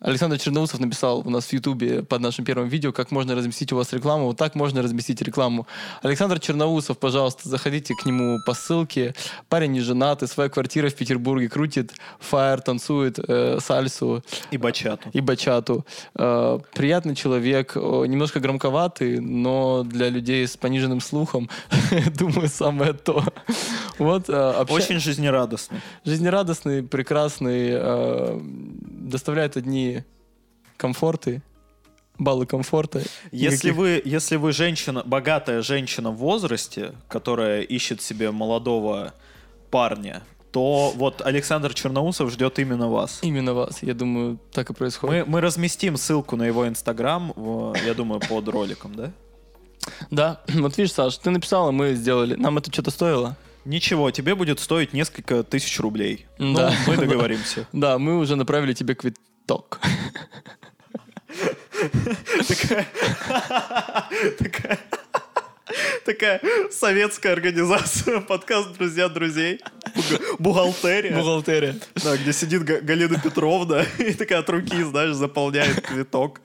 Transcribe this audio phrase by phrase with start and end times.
[0.00, 3.76] Александр Черноусов написал у нас в Ютубе под нашим первым видео, как можно разместить у
[3.76, 4.24] вас рекламу.
[4.26, 5.66] Вот так можно разместить рекламу.
[6.02, 9.14] Александр Черноусов, пожалуйста, заходите к нему по ссылке.
[9.50, 14.24] Парень не женатый, своя квартира в Петербурге, крутит фаер, танцует э, сальсу.
[14.50, 15.10] И бачату.
[15.12, 15.84] И бачату.
[16.14, 21.50] Э, приятный человек, э, немножко громковатый, но для людей с пониженным слухом,
[22.18, 23.22] думаю, самое то.
[23.98, 25.80] Вот, э, обща- Очень жизнерадостный.
[26.06, 28.40] жизнерадостный, прекрасный, э,
[29.10, 29.89] доставляет одни
[30.80, 31.42] комфорты,
[32.18, 33.02] баллы комфорта.
[33.30, 39.12] Если Никаких- вы, если вы женщина, богатая женщина в возрасте, которая ищет себе молодого
[39.70, 40.22] парня,
[40.52, 43.20] то вот Александр Черноусов ждет именно вас.
[43.22, 45.26] Именно вас, я думаю, так и происходит.
[45.26, 47.32] Мы, мы разместим ссылку на его инстаграм,
[47.86, 49.12] я думаю, под роликом, да?
[50.10, 52.34] Да, вот видишь, Саш, ты написала, мы сделали.
[52.34, 53.36] Нам это что-то стоило?
[53.64, 56.26] Ничего, тебе будет стоить несколько тысяч рублей.
[56.38, 56.72] Ну, Да.
[56.86, 57.66] мы договоримся.
[57.72, 59.80] Да, мы уже направили тебе квиток.
[62.48, 62.86] Такая,
[64.38, 64.78] такая,
[66.04, 66.40] такая
[66.70, 69.60] советская организация, подкаст «Друзья друзей»,
[70.38, 71.76] бухгалтерия, Бухгалтерия.
[72.02, 76.40] да, где сидит Га- Галина Петровна и такая от руки, знаешь, заполняет квиток.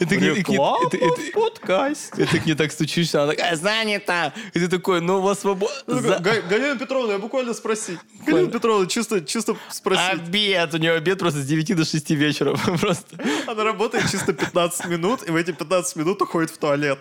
[0.00, 2.22] Это не- это- Реклама это- это- в подкасте.
[2.22, 4.32] И ты к ней так стучишься, она такая, занята.
[4.54, 5.72] И ты такой, ну, у вас свобода.
[5.86, 7.98] Ну, такая, «Га- Галина Петровна, я буквально спросить.
[8.26, 10.02] Галина Петровна, чисто, чисто спросить.
[10.12, 10.74] Обед.
[10.74, 12.56] У нее обед просто с 9 до 6 вечера.
[12.80, 13.16] Просто.
[13.46, 16.98] Она работает чисто 15 минут, и в эти 15 минут уходит в туалет.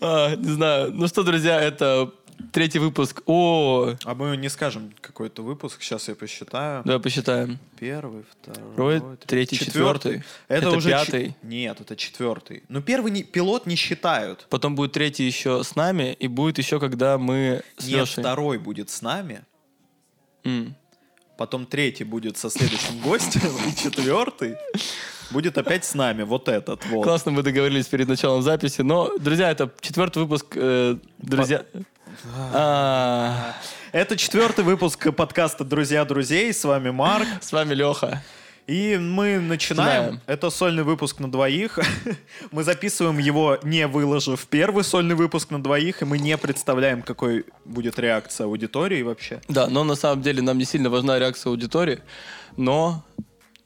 [0.00, 0.92] А, не знаю.
[0.92, 2.12] Ну что, друзья, это
[2.52, 3.22] третий выпуск.
[3.26, 6.82] О, А мы не скажем какой-то выпуск, сейчас я посчитаю.
[6.84, 7.58] давай посчитаем.
[7.78, 10.22] Первый, второй, Второй, третий, четвертый.
[10.48, 11.36] Это, Это уже ч- пятый.
[11.42, 12.62] Нет, это четвертый.
[12.68, 13.22] Ну первый не...
[13.22, 14.46] пилот не считают.
[14.50, 18.22] Потом будет третий еще с нами, и будет еще, когда мы с Нет, Лешей.
[18.22, 19.42] второй будет с нами.
[20.44, 20.74] М.
[21.38, 24.56] Потом третий будет со следующим гостем, и четвертый
[25.30, 26.22] будет опять с нами.
[26.22, 27.04] Вот этот вот.
[27.04, 28.82] Классно мы договорились перед началом записи.
[28.82, 30.46] Но, друзья, это четвертый выпуск.
[30.54, 31.64] э, друзья.
[32.52, 33.54] А,
[33.92, 36.52] Это четвертый выпуск подкаста «Друзья друзей».
[36.52, 37.26] С вами Марк.
[37.40, 38.22] С вами Леха.
[38.66, 40.04] И мы начинаем.
[40.04, 40.20] Знаем.
[40.26, 41.78] Это сольный выпуск на двоих.
[42.50, 47.44] мы записываем его, не выложив первый сольный выпуск на двоих, и мы не представляем, какой
[47.64, 49.40] будет реакция аудитории вообще.
[49.48, 52.00] Да, но на самом деле нам не сильно важна реакция аудитории,
[52.56, 53.04] но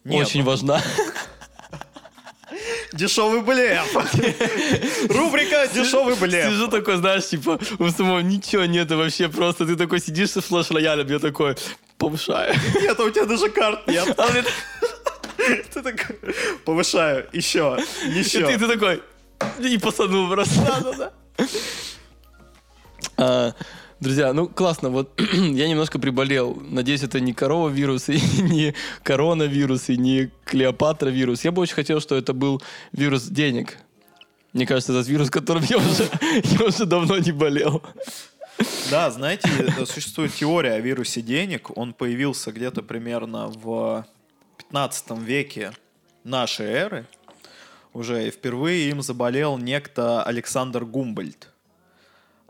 [0.04, 0.27] Нет.
[0.27, 0.82] очень важна.
[2.93, 3.95] Дешевый блеф.
[5.11, 6.47] Рубрика «Дешевый блеф».
[6.51, 11.06] Сижу такой, знаешь, типа, у самого ничего нет вообще, просто ты такой сидишь с флеш-роялем,
[11.06, 11.56] я такой,
[11.99, 12.55] повышаю.
[12.81, 14.19] Нет, а у тебя даже карт нет.
[14.19, 14.27] А
[15.73, 16.17] Ты такой,
[16.65, 18.59] повышаю, еще, И ты, еще.
[18.59, 19.03] ты такой,
[19.59, 20.61] и посадил просто.
[20.61, 21.12] Да-да-да.
[23.17, 23.53] А,
[24.00, 26.55] Друзья, ну классно, вот я немножко приболел.
[26.55, 31.44] Надеюсь, это не корова вирус, и не коронавирус, и не Клеопатра вирус.
[31.44, 32.62] Я бы очень хотел, что это был
[32.93, 33.77] вирус денег.
[34.55, 36.09] Мне кажется, этот вирус, которым я уже,
[36.44, 37.83] я уже давно не болел.
[38.91, 41.77] Да, знаете, э, существует теория о вирусе денег.
[41.77, 44.06] Он появился где-то примерно в
[44.56, 45.72] 15 веке
[46.25, 47.06] нашей эры.
[47.93, 51.49] Уже и впервые им заболел некто Александр Гумбольд.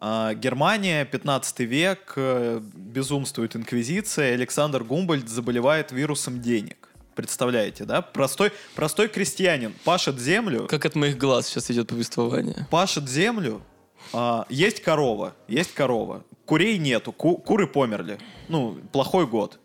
[0.03, 6.88] А, Германия, 15 век, э, безумствует инквизиция, Александр Гумбольд заболевает вирусом денег.
[7.15, 8.00] Представляете, да?
[8.00, 12.66] Простой, простой крестьянин пашет землю, Как от моих глаз сейчас идет повествование.
[12.71, 13.60] пашет землю,
[14.15, 18.19] а, есть корова, есть корова, курей нету, ку- куры померли,
[18.49, 19.59] ну, плохой год.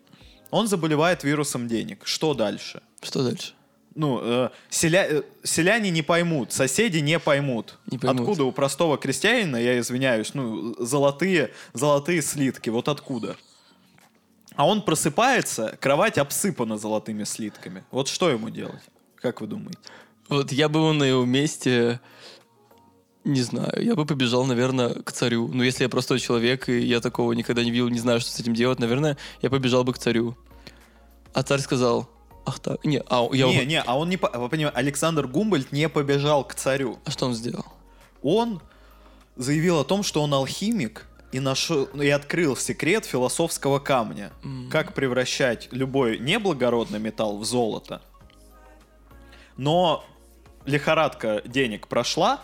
[0.50, 2.02] Он заболевает вирусом денег.
[2.06, 2.82] Что дальше?
[3.02, 3.54] Что дальше?
[3.98, 7.78] Ну, э, селя- э, селяне не поймут, соседи не поймут.
[7.90, 8.20] Не поймут.
[8.20, 13.36] Откуда у простого крестьянина, я извиняюсь, ну, золотые, золотые слитки, вот откуда?
[14.54, 17.84] А он просыпается, кровать обсыпана золотыми слитками.
[17.90, 18.82] Вот что ему делать?
[19.16, 19.78] Как вы думаете?
[20.28, 21.98] Вот я бы на его месте,
[23.24, 25.48] не знаю, я бы побежал, наверное, к царю.
[25.48, 28.40] Ну, если я простой человек, и я такого никогда не видел, не знаю, что с
[28.40, 30.36] этим делать, наверное, я побежал бы к царю.
[31.32, 32.10] А царь сказал,
[32.46, 33.46] ах так, не, а я...
[33.46, 34.16] Не, не, а он не...
[34.16, 36.98] Вы понимаете, Александр Гумбольд не побежал к царю.
[37.04, 37.66] А что он сделал?
[38.22, 38.60] Он
[39.36, 44.32] заявил о том, что он алхимик и, нашел, и открыл секрет философского камня.
[44.70, 48.00] Как превращать любой неблагородный металл в золото.
[49.56, 50.04] Но
[50.64, 52.40] лихорадка денег прошла,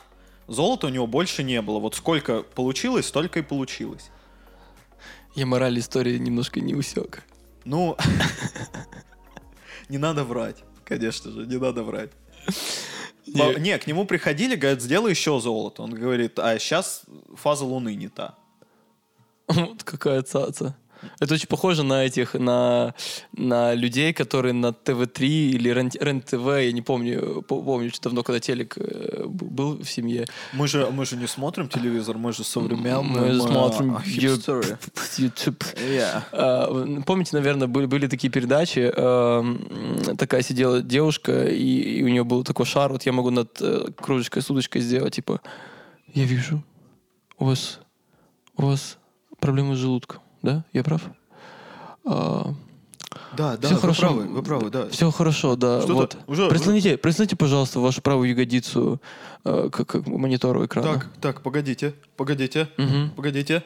[0.49, 1.79] золота у него больше не было.
[1.79, 4.11] Вот сколько получилось, столько и получилось.
[5.35, 7.23] Я мораль истории немножко не усек.
[7.65, 7.97] Ну,
[9.93, 10.65] не надо врать.
[10.85, 12.11] Конечно же, не надо врать.
[13.39, 15.83] По- Не, к нему приходили, говорят, сделай еще золото.
[15.83, 17.03] Он говорит, а сейчас
[17.37, 18.35] фаза Луны не та.
[19.49, 20.75] Вот какая цаца.
[21.21, 22.95] Это очень похоже на этих, на,
[23.37, 28.41] на людей, которые на ТВ-3 или РЕН-ТВ, я не помню, по- помню, что давно, когда
[28.41, 30.27] телек э, был в семье.
[30.53, 33.33] Мы же, мы же не смотрим телевизор, мы же современные.
[33.33, 34.79] Мы смотрим а, Ю- хипстеры.
[35.19, 35.65] YouTube.
[35.75, 36.23] Yeah.
[36.33, 42.25] А, Помните, наверное, были, были такие передачи, эм, такая сидела девушка, и, и у нее
[42.25, 45.41] был такой шар, вот я могу над э, кружечкой с удочкой сделать, типа,
[46.15, 46.63] я вижу,
[47.39, 47.81] у вас,
[48.57, 48.99] у вас
[49.41, 50.65] проблемы с желудком, да?
[50.73, 51.03] Я прав?
[52.05, 52.53] А,
[53.37, 54.01] Да, да, Всё вы хорошо.
[54.03, 54.89] правы, вы правы, да.
[54.89, 55.79] Все хорошо, да.
[55.81, 56.17] Что-то вот.
[56.27, 59.01] уже- Прислоните, прислоните, пожалуйста, вашу правую ягодицу
[59.45, 60.95] э, к, к монитору экрана.
[60.95, 63.11] Так, так, погодите, погодите, Мгм.
[63.17, 63.63] погодите.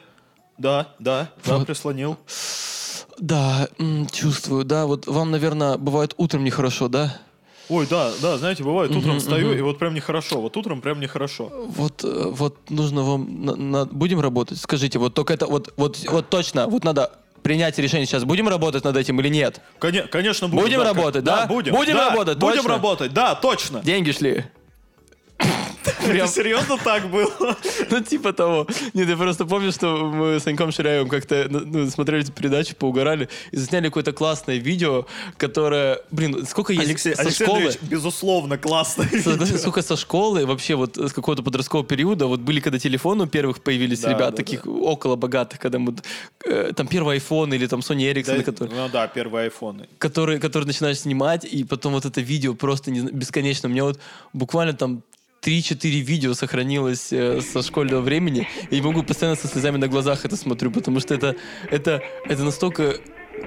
[0.57, 1.67] Да, да, да, Вот.
[1.67, 2.17] прислонил.
[3.19, 3.67] Да,
[4.11, 4.85] чувствую, да.
[4.85, 7.17] Вот вам, наверное, бывает утром нехорошо, да?
[7.69, 10.39] Ой, да, да, знаете, бывает, утром встаю, и вот прям нехорошо.
[10.39, 11.51] Вот утром прям нехорошо.
[11.75, 13.45] Вот, э, вот нужно вам...
[13.45, 14.57] на- на- будем работать?
[14.59, 15.47] Скажите, вот только это...
[15.47, 17.11] Вот, вот, вот точно, вот надо
[17.43, 18.23] принять решение сейчас.
[18.23, 19.61] Будем работать над этим или нет?
[19.79, 20.63] Коне- конечно, будем.
[20.63, 21.45] Будем да, работать, да?
[21.45, 21.73] будем.
[21.73, 22.69] Будем да, работать, Будем точно?
[22.69, 23.81] работать, да, точно.
[23.81, 24.45] Деньги шли.
[26.03, 27.55] Это серьезно так было?
[27.89, 28.67] Ну, типа того.
[28.93, 33.29] Нет, я просто помню, что мы с Саньком Ширяевым как-то ну, смотрели эту передачу, поугорали,
[33.51, 35.05] и засняли какое-то классное видео,
[35.37, 35.99] которое...
[36.11, 37.59] Блин, сколько есть Алексей, со Алексей школы...
[37.59, 39.05] Андреевич, безусловно, классно.
[39.23, 43.27] Согласен, сколько со школы, вообще вот с какого-то подросткового периода, вот были когда телефоны у
[43.27, 45.95] первых появились Да, ребят, да, таких около богатых, когда мы,
[46.45, 49.87] э, там первый iPhone или там Sony Ericsson, который, Ну да, первые айфоны.
[49.97, 53.69] который, который начинаешь снимать, и потом вот это видео просто не, бесконечно.
[53.69, 53.99] У меня вот
[54.33, 55.03] буквально там
[55.47, 60.35] 3-4 видео сохранилось э, со школьного времени, и могу постоянно со слезами на глазах это
[60.35, 61.35] смотрю, потому что это,
[61.71, 62.95] это, это настолько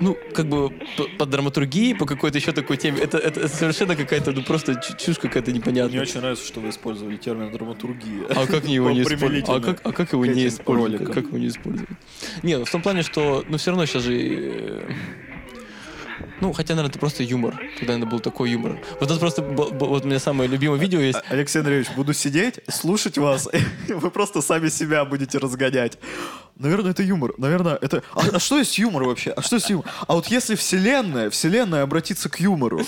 [0.01, 3.97] ну, как бы по, по драматургии, по какой-то еще такой теме, это, это, это совершенно
[3.97, 5.91] какая-то, ну, просто чу- чушь какая-то непонятная.
[5.91, 8.27] Мне очень нравится, что вы использовали термин драматургия.
[8.29, 9.49] А как его не использовать?
[9.49, 11.13] А как, а как его не использовать?
[11.13, 11.91] Как его не использовать?
[12.43, 14.97] Не, ну в том плане, что, ну все равно сейчас же...
[16.41, 17.61] Ну, хотя, наверное, это просто юмор.
[17.79, 18.81] Когда это был такой юмор.
[18.99, 19.43] Вот это просто...
[19.43, 21.19] Вот у меня самое любимое видео есть.
[21.19, 23.49] А- Алексей Андреевич, буду сидеть, слушать вас,
[23.89, 25.99] и вы просто сами себя будете разгонять.
[26.57, 27.35] Наверное, это юмор.
[27.39, 28.03] Наверное, это...
[28.15, 29.31] А, а что есть юмор вообще?
[29.33, 29.85] А что есть юмор?
[30.07, 32.81] А вот если вселенная, вселенная обратится к юмору,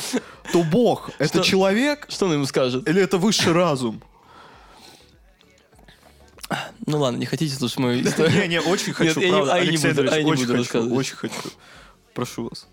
[0.52, 1.42] то Бог— это Что?
[1.42, 2.88] человек Что он ему скажет?
[2.88, 4.02] или это высший разум?
[6.86, 8.42] Ну ладно, не хотите слушать мою историю?
[8.42, 11.48] Не, не, очень хочу, правда, Алексей а Андреевич, очень хочу, очень хочу.
[12.14, 12.66] Прошу вас.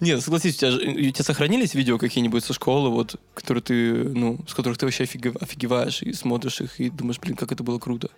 [0.00, 4.38] Нет, согласись, у тебя, у тебя сохранились видео какие-нибудь со школы, вот, которые ты, ну,
[4.46, 7.78] с которых ты вообще офиге- офигеваешь и смотришь их и думаешь, блин, как это было
[7.78, 8.10] круто.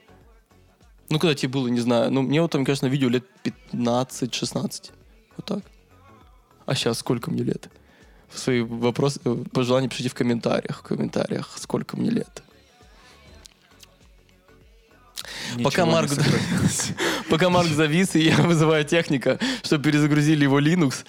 [1.10, 4.90] Ну, когда тебе было, не знаю, ну, мне вот там, конечно, видео лет 15-16.
[5.36, 5.64] Вот так.
[6.66, 7.68] А сейчас сколько мне лет?
[8.32, 10.80] Свои вопросы, э, пожелания пишите в комментариях.
[10.80, 12.42] В комментариях, сколько мне лет.
[15.64, 16.10] Пока Ничего не Марк.
[17.30, 21.04] Пока Марк завис, и я вызываю техника, чтобы перезагрузили его Linux,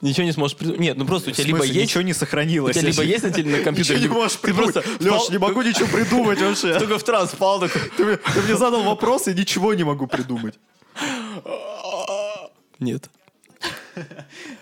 [0.00, 0.80] ничего не сможешь придумать.
[0.80, 1.76] Нет, ну просто у тебя либо есть...
[1.76, 2.76] ничего не У сохранилось.
[2.76, 4.76] тебя либо есть на, теле- на компьютере, Ничего не можешь придумать.
[5.00, 6.74] Леш, не могу ничего придумать вообще.
[6.78, 7.82] Только в транс впал такой.
[7.96, 8.04] Ты
[8.44, 10.54] мне задал вопрос, и ничего не могу придумать.
[12.78, 13.08] Нет.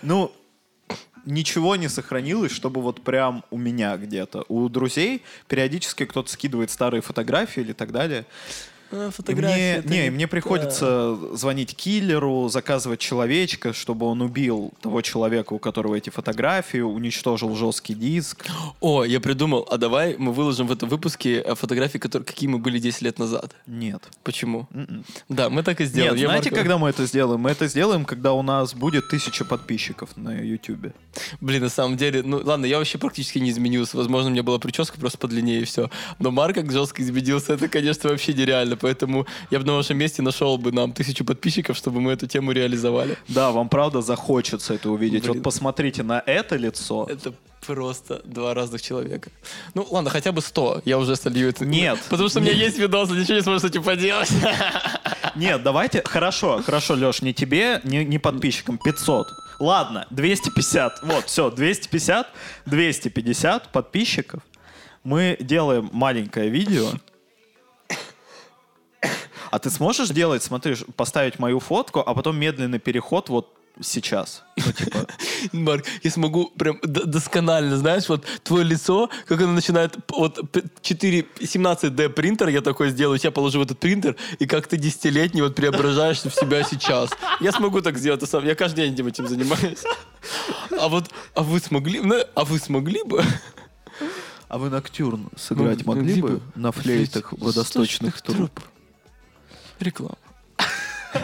[0.01, 0.31] Ну,
[1.25, 4.45] ничего не сохранилось, чтобы вот прям у меня где-то.
[4.47, 8.25] У друзей периодически кто-то скидывает старые фотографии или так далее.
[8.91, 15.01] А, И мне, не, и мне приходится звонить киллеру, заказывать человечка, чтобы он убил того
[15.01, 18.45] человека, у которого эти фотографии, уничтожил жесткий диск.
[18.79, 19.67] О, я придумал.
[19.69, 23.19] А давай мы выложим в этом выпуске э, фотографии, которые, какие мы были 10 лет
[23.19, 23.55] назад.
[23.65, 24.03] Нет.
[24.23, 24.67] Почему?
[24.73, 25.03] М-м.
[25.29, 26.13] Да, мы так и сделаем.
[26.13, 27.41] Нет, Я знаете, Марку- когда мы это сделаем?
[27.41, 30.93] Мы это сделаем, когда у нас будет тысяча подписчиков на YouTube.
[31.41, 33.97] Блин, на самом деле, ну ладно, я вообще практически не изменился.
[33.97, 35.89] Возможно, у меня была прическа просто подлиннее и все.
[36.19, 38.74] Но Марк как жестко изменился, это, конечно, вообще нереально.
[38.75, 42.51] Поэтому я бы на вашем месте нашел бы нам тысячу подписчиков, чтобы мы эту тему
[42.51, 43.17] реализовали.
[43.27, 45.23] Да, вам правда захочется это увидеть.
[45.23, 45.35] Блин.
[45.35, 47.07] Вот посмотрите на это лицо.
[47.09, 47.33] Это
[47.65, 49.29] просто два разных человека.
[49.73, 50.83] Ну, ладно, хотя бы 100.
[50.85, 51.65] Я уже солью это.
[51.65, 51.99] Нет.
[52.09, 54.29] Потому что у меня есть видосы, ничего не сможешь с этим поделать.
[55.35, 59.27] Нет, давайте, хорошо, хорошо, Леш, не тебе, не, не подписчикам, 500.
[59.59, 61.03] Ладно, 250.
[61.03, 62.27] Вот, все, 250,
[62.65, 64.41] 250 подписчиков.
[65.03, 66.89] Мы делаем маленькое видео.
[69.51, 74.43] А ты сможешь делать, смотри, поставить мою фотку, а потом медленный переход вот сейчас.
[74.55, 75.07] Ну, типа,
[75.51, 81.25] Марк, я смогу прям досконально, знаешь, вот твое лицо, как оно начинает, вот п- 4,
[81.41, 85.55] 17D принтер я такой сделаю, тебя положу в этот принтер, и как ты десятилетний вот
[85.55, 87.09] преображаешься в себя сейчас.
[87.41, 89.79] Я смогу так сделать, сам, я каждый день этим, этим занимаюсь.
[90.81, 93.23] А вот, а вы смогли, ну, а вы смогли бы?
[94.47, 96.41] а вы Ноктюрн сыграть Ну, могли могли бы бы.
[96.55, 98.51] на флейтах водосточных труб?
[99.85, 100.17] Реклама.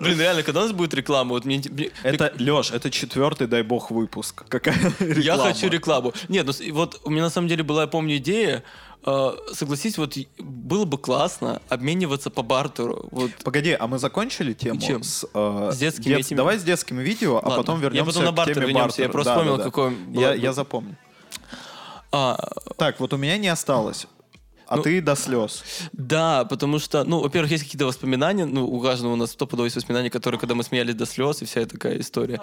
[0.00, 1.30] Блин, реально, когда у нас будет реклама?
[1.30, 4.44] Вот мне, мне- Это, Леш, это четвертый, дай бог, выпуск.
[4.48, 5.44] Какая Я реклама?
[5.44, 6.12] хочу рекламу.
[6.28, 8.64] Нет, ну вот у меня на самом деле была, я помню, идея.
[9.06, 13.06] э, согласись, вот было бы классно обмениваться по бартеру.
[13.12, 15.02] Вот Погоди, а мы закончили теми Чем?
[15.04, 16.36] с, э, С детскими дет- этими?
[16.38, 17.56] Давай с детскими видео, а Ладно.
[17.58, 19.12] потом Я вернемся потом на к бартер теме вернемся, я бартера.
[19.12, 19.70] просто Да, вспомнил, да, да.
[19.70, 20.96] какой Я, я запомню.
[22.12, 22.38] а,
[22.78, 24.06] Так, вот у меня не осталось.
[24.66, 25.62] А Ну, ты до слез.
[25.92, 29.76] да, потому что, ну, во-первых, есть какие-то воспоминания, ну, у каждого у нас стопудово есть
[29.76, 32.40] воспоминания, которые, когда мы смеялись до слез, и вся такая история.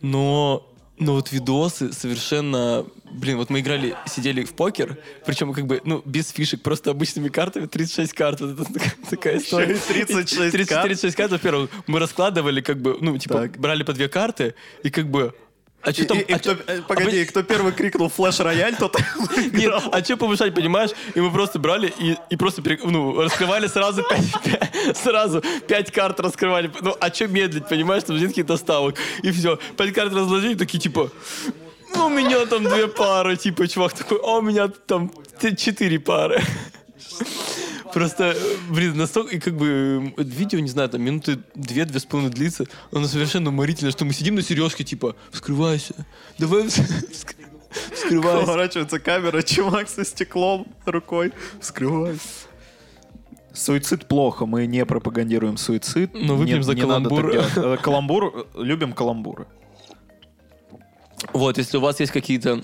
[0.00, 0.66] Но,
[0.98, 2.84] но вот видосы совершенно...
[3.10, 7.28] Блин, вот мы играли, сидели в покер, причем как бы, ну, без фишек, просто обычными
[7.28, 9.74] картами, 36 карт, вот это такая, такая история.
[9.74, 10.84] Еще и 36 30 карт?
[10.84, 13.58] 36 карт, во-первых, мы раскладывали, как бы, ну, типа, Так.
[13.58, 15.34] брали по две карты, и как бы...
[15.86, 16.18] А что там?
[16.18, 18.96] и- и а кто- чё- э, погоди, а кто первый крикнул флеш-рояль, тот
[19.52, 20.90] нет, а что повышать, понимаешь?
[21.14, 25.92] И мы просто брали и, и просто пере- ну, раскрывали сразу пять, пять- сразу пять
[25.92, 26.70] карт раскрывали.
[26.80, 28.02] Ну, а что медлить, понимаешь?
[28.02, 28.96] Там нет каких-то ставок.
[29.22, 29.58] И все.
[29.76, 31.10] Пять карт разложили, такие типа...
[31.94, 35.10] Ну, у меня там две пары, типа, чувак такой, а у меня там
[35.56, 36.42] четыре пары.
[37.92, 38.36] Просто,
[38.70, 43.06] блин, настолько, и как бы видео, не знаю, там минуты две-две с половиной длится, оно
[43.06, 45.94] совершенно уморительное, что мы сидим на сережке, типа, вскрывайся,
[46.38, 46.82] давай вс-
[47.92, 48.46] вскрывайся.
[48.46, 51.32] Поворачивается камера, чувак со стеклом рукой.
[51.60, 52.18] Вскрывай.
[53.52, 56.10] Суицид плохо, мы не пропагандируем суицид.
[56.14, 57.78] Но выпьем Не- за не каламбур.
[57.82, 59.46] Каламбур, любим каламбуры.
[61.32, 62.62] Вот, если у вас есть какие-то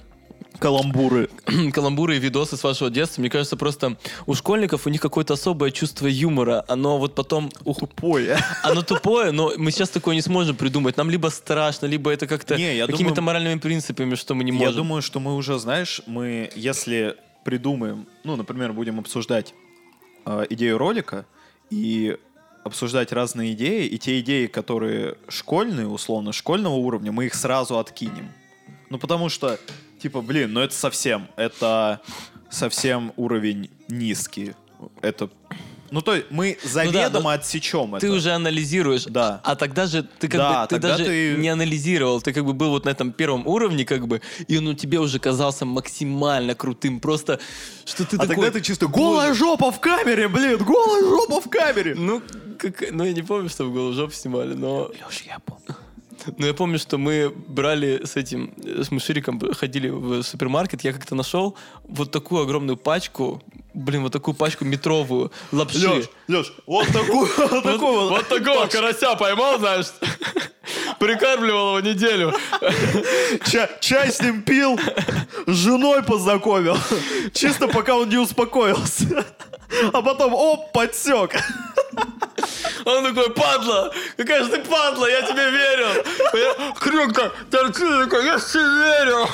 [0.59, 1.29] Каламбуры.
[1.73, 5.71] каламбуры и видосы с вашего детства, мне кажется, просто у школьников у них какое-то особое
[5.71, 6.65] чувство юмора.
[6.69, 7.51] Оно вот потом...
[7.65, 8.39] ух, Тупое.
[8.63, 10.97] Оно тупое, но мы сейчас такое не сможем придумать.
[10.97, 14.53] Нам либо страшно, либо это как-то Не, я какими-то думаю- моральными принципами, что мы не
[14.53, 14.69] можем.
[14.69, 19.55] Я думаю, что мы уже, знаешь, мы, если придумаем, ну, например, будем обсуждать
[20.27, 21.27] э, идею ролика
[21.71, 22.17] и
[22.65, 28.31] обсуждать разные идеи, и те идеи, которые школьные, условно, школьного уровня, мы их сразу откинем.
[28.91, 29.59] Ну, потому что,
[30.03, 32.01] типа, блин, ну это совсем, это
[32.51, 34.53] совсем уровень низкий.
[35.01, 35.31] Это,
[35.93, 38.17] ну, то есть мы заведомо но отсечем Ты это.
[38.17, 39.05] уже анализируешь.
[39.05, 39.41] Да.
[39.45, 42.21] А тогда же ты как Да, бы ты даже ты- не анализировал.
[42.21, 45.19] Ты как бы был вот на этом первом уровне, как бы, и он тебе уже
[45.21, 46.99] казался максимально крутым.
[46.99, 47.39] Просто
[47.85, 48.35] что ты А такой.
[48.37, 51.95] тогда ты чисто голая жопа в камере, блин, голая жопа в камере.
[51.95, 52.23] Ну,
[52.59, 54.89] как, ну, я не помню, что в голову жопу снимали, но...
[54.89, 55.77] Леш, я помню.
[56.39, 61.15] Но я помню, что мы брали с этим, с Мышириком ходили в супермаркет, я как-то
[61.15, 63.43] нашел вот такую огромную пачку,
[63.75, 65.89] блин, вот такую пачку метровую лапши.
[65.89, 68.09] Леш, Леш, вот такую, вот такую.
[68.11, 69.87] вот такого карася поймал, знаешь,
[70.99, 72.33] прикармливал его неделю.
[73.51, 74.79] Ча- чай с ним пил,
[75.47, 76.77] с женой познакомил.
[77.33, 79.25] Чисто пока он не успокоился.
[79.93, 81.35] А потом, оп, подсек.
[82.85, 86.05] Он такой, падла, какая же ты падла, я тебе верю.
[88.05, 89.29] Такой, я тебе верю.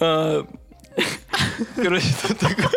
[0.00, 0.46] А,
[1.76, 2.70] Короче, тут такое...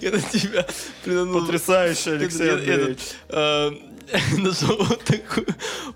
[0.00, 0.66] Я на тебя
[1.04, 1.40] придумал...
[1.42, 2.98] Потрясающе, Алексей Андреевич.
[3.28, 3.70] а,
[4.38, 5.46] Нашел вот такую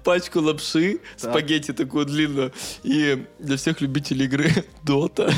[0.04, 2.52] пачку лапши, спагетти такую длинную.
[2.82, 4.50] И для всех любителей игры
[4.82, 5.32] Дота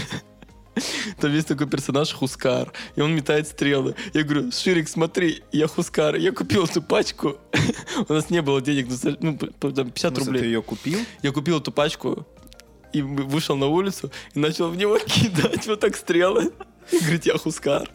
[1.20, 3.94] там есть такой персонаж Хускар, и он метает стрелы.
[4.12, 6.16] Я говорю, Ширик, смотри, я Хускар.
[6.16, 7.36] Я купил эту пачку.
[8.08, 8.88] У нас не было денег,
[9.20, 10.40] ну, п- п- там 50 В смысле, рублей.
[10.40, 10.98] ты ее купил?
[11.22, 12.26] Я купил эту пачку
[12.92, 16.52] и вышел на улицу и начал в него кидать вот так стрелы.
[16.90, 17.88] И говорит, я Хускар.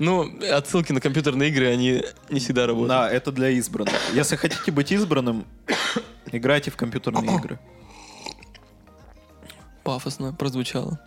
[0.00, 2.88] Ну, отсылки на компьютерные игры, они не всегда работают.
[2.88, 3.94] Да, это для избранных.
[4.12, 5.46] Если хотите быть избранным,
[6.32, 7.60] играйте в компьютерные игры.
[9.84, 10.98] Пафосно прозвучало.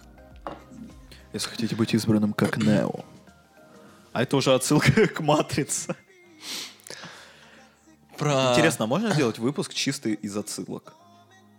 [1.33, 3.03] Если хотите быть избранным, как Нео.
[4.13, 5.95] А это уже отсылка к Матрице.
[8.17, 8.51] Про...
[8.51, 10.93] Интересно, а можно сделать выпуск чистый из отсылок?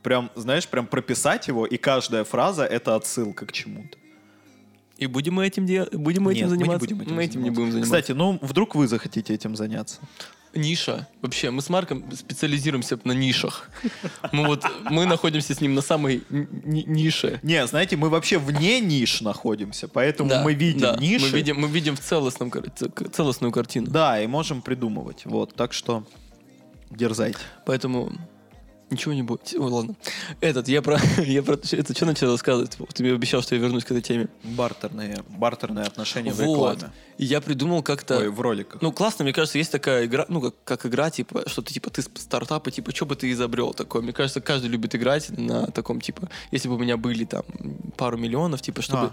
[0.02, 3.98] Прям, знаешь, прям прописать его, и каждая фраза— это отсылка к чему-то.
[4.96, 5.84] И будем мы этим, де...
[5.92, 6.80] будем мы этим Нет, заниматься?
[6.80, 7.60] мы не будем этим Мы этим не заниматься.
[7.60, 7.94] будем заниматься.
[7.94, 10.00] Кстати, ну, вдруг вы захотите этим заняться.
[10.54, 11.06] Ниша.
[11.22, 13.70] Вообще, мы с Марком специализируемся на нишах.
[14.32, 17.38] Мы вот, мы находимся с ним на самой ни- ни- нише.
[17.42, 21.26] Не, знаете, мы вообще вне ниш находимся, поэтому Да, мы видим да, ниши.
[21.26, 23.86] Мы видим, мы видим в целостном, кар- ц- к- целостную картину.
[23.88, 25.22] Да, и можем придумывать.
[25.26, 26.04] Вот, так что
[26.90, 27.38] дерзайте.
[27.66, 28.12] Поэтому
[28.90, 29.54] ничего не будет.
[29.54, 29.94] Ой, ладно.
[30.40, 30.98] Этот, я про...
[31.24, 32.76] Я про это что начал рассказывать?
[32.94, 34.28] Ты мне обещал, что я вернусь к этой теме.
[34.44, 36.74] Бартерные, бартерные отношения в Вот.
[36.78, 36.92] рекламе.
[37.18, 38.18] И я придумал как-то...
[38.18, 38.80] Ой, в роликах.
[38.80, 42.02] Ну, классно, мне кажется, есть такая игра, ну, как, как игра, типа, что-то типа ты
[42.02, 44.02] с- стартапы, типа, что бы ты изобрел такое?
[44.02, 47.42] Мне кажется, каждый любит играть на таком, типа, если бы у меня были там
[47.96, 49.12] пару миллионов, типа, чтобы...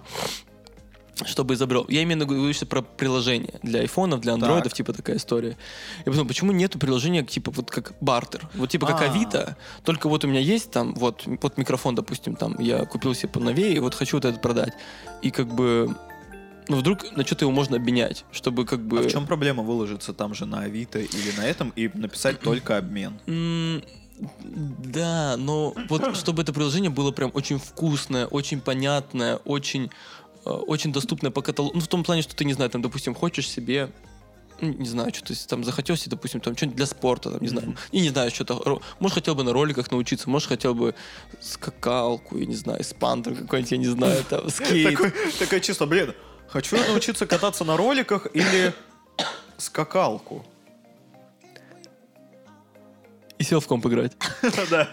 [1.23, 1.85] Чтобы изобрел.
[1.87, 5.57] Я именно говорю что про приложение для айфонов, для андроидов, типа такая история.
[5.99, 9.05] Я подумал, почему нету приложения, типа вот как бартер, вот типа как А.
[9.05, 13.29] Авито, только вот у меня есть там, вот, вот микрофон, допустим, там, я купил себе
[13.29, 14.73] поновее, и вот хочу вот этот продать.
[15.21, 15.95] И как бы,
[16.67, 18.99] ну вдруг на что-то его можно обменять, чтобы как бы...
[18.99, 22.77] А в чем проблема выложиться там же на Авито или на этом и написать только
[22.77, 23.81] обмен?
[24.43, 29.91] Да, но вот чтобы это приложение было прям очень вкусное, очень понятное, очень,
[30.45, 31.75] очень доступное по каталогу.
[31.75, 33.91] Ну, в том плане, что ты, не знаю, там, допустим, хочешь себе
[34.61, 37.49] ну, не знаю, что то там захотел себе, допустим, там что-нибудь для спорта, там, не
[37.49, 40.95] знаю, и не знаю, что-то, может, хотел бы на роликах научиться, может, хотел бы
[41.41, 44.97] скакалку, я не знаю, спандер какой-нибудь, я не знаю, там, скейт.
[45.39, 46.13] Такое, чувство, блин,
[46.47, 48.73] хочу научиться кататься на роликах или
[49.57, 50.45] скакалку.
[53.37, 54.13] И сел в комп играть.
[54.69, 54.89] Да.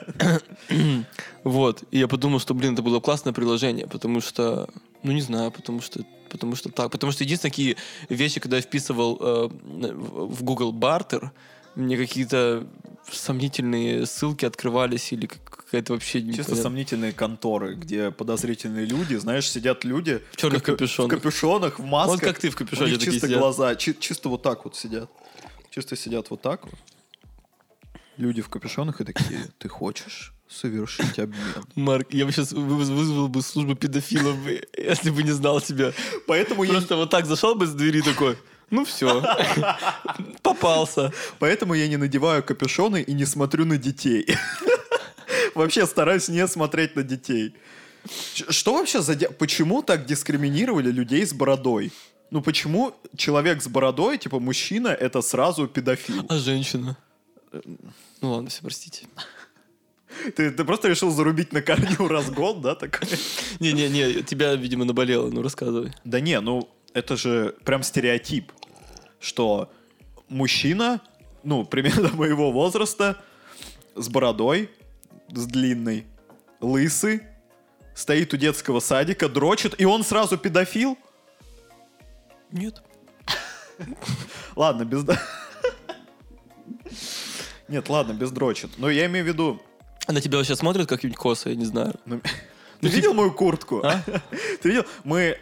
[1.44, 1.82] Вот.
[1.90, 4.68] И я подумал, что, блин, это было классное приложение, потому что,
[5.02, 6.90] ну, не знаю, потому что, потому что так.
[6.90, 7.76] Потому что единственные такие
[8.08, 11.32] вещи, когда я вписывал э, в в Google бартер,
[11.74, 12.66] мне какие-то
[13.10, 19.84] сомнительные ссылки открывались или как- какая-то вообще Чисто сомнительные конторы, где подозрительные люди, знаешь, сидят
[19.84, 21.12] люди В черных капю- капюшонах.
[21.12, 22.20] в капюшонах, в масках.
[22.20, 23.38] Вот как ты в капюшоне чисто сидят.
[23.40, 25.10] глаза, чи- чисто вот так вот сидят.
[25.70, 26.74] Чисто сидят вот так вот.
[28.18, 31.40] Люди в капюшонах и такие, ты хочешь совершить обмен?
[31.74, 34.36] Марк, я бы сейчас вызвал бы службу педофилов,
[34.76, 35.92] если бы не знал тебя.
[36.26, 38.36] Поэтому я, Просто вот так зашел бы с двери такой,
[38.70, 39.22] ну все,
[40.42, 41.12] попался.
[41.38, 44.26] поэтому я не надеваю капюшоны и не смотрю на детей.
[45.54, 47.54] Вообще стараюсь не смотреть на детей.
[48.34, 49.14] Что вообще за...
[49.14, 51.92] Почему так дискриминировали людей с бородой?
[52.30, 56.24] Ну почему человек с бородой, типа мужчина, это сразу педофил?
[56.28, 56.96] А женщина?
[58.22, 59.06] Ну ладно, все, простите.
[60.36, 63.08] Ты, ты просто решил зарубить на корню разгон, да, такой?
[63.60, 65.92] Не-не-не, тебя, видимо, наболело, ну рассказывай.
[66.04, 68.52] Да не, ну это же прям стереотип,
[69.20, 69.70] что
[70.28, 71.00] мужчина,
[71.42, 73.22] ну, примерно моего возраста,
[73.94, 74.70] с бородой,
[75.32, 76.06] с длинной,
[76.60, 77.22] лысый,
[77.94, 80.98] стоит у детского садика, дрочит, и он сразу педофил?
[82.50, 82.82] Нет.
[84.56, 85.04] Ладно, без...
[87.68, 88.72] Нет, ладно, без дрочит.
[88.76, 89.62] Но я имею в виду...
[90.06, 91.94] А на тебя сейчас смотрят как-нибудь косо, я не знаю.
[92.06, 92.20] ну,
[92.80, 93.82] Ты видел мою куртку?
[94.62, 94.84] Ты видел?
[95.04, 95.38] Мы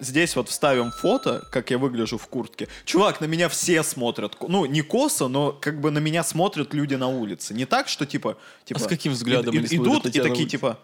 [0.00, 2.68] здесь вот вставим фото, как я выгляжу в куртке.
[2.84, 4.36] Чувак, на меня все смотрят.
[4.48, 7.54] Ну, не косо, но как бы на меня смотрят люди на улице.
[7.54, 8.38] Не так, что типа...
[8.64, 10.46] типа А с каким взглядом и- они Идут и такие улице?
[10.46, 10.78] типа...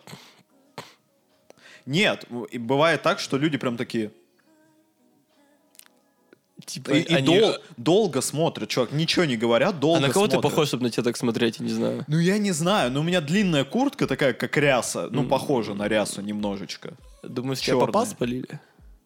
[1.86, 4.12] Нет, бывает так, что люди прям такие...
[6.66, 10.26] Типа, И, и они- дол- долго смотрят, чувак, ничего не говорят, долго А на кого
[10.26, 10.50] ты смотрят.
[10.50, 12.04] похож, чтобы на тебя так смотреть, я не знаю.
[12.08, 15.08] Ну, я не знаю, но у меня длинная куртка такая, как ряса.
[15.10, 16.94] Ну, похожа на рясу немножечко.
[17.22, 18.60] Думаю, с тебя попа спалили?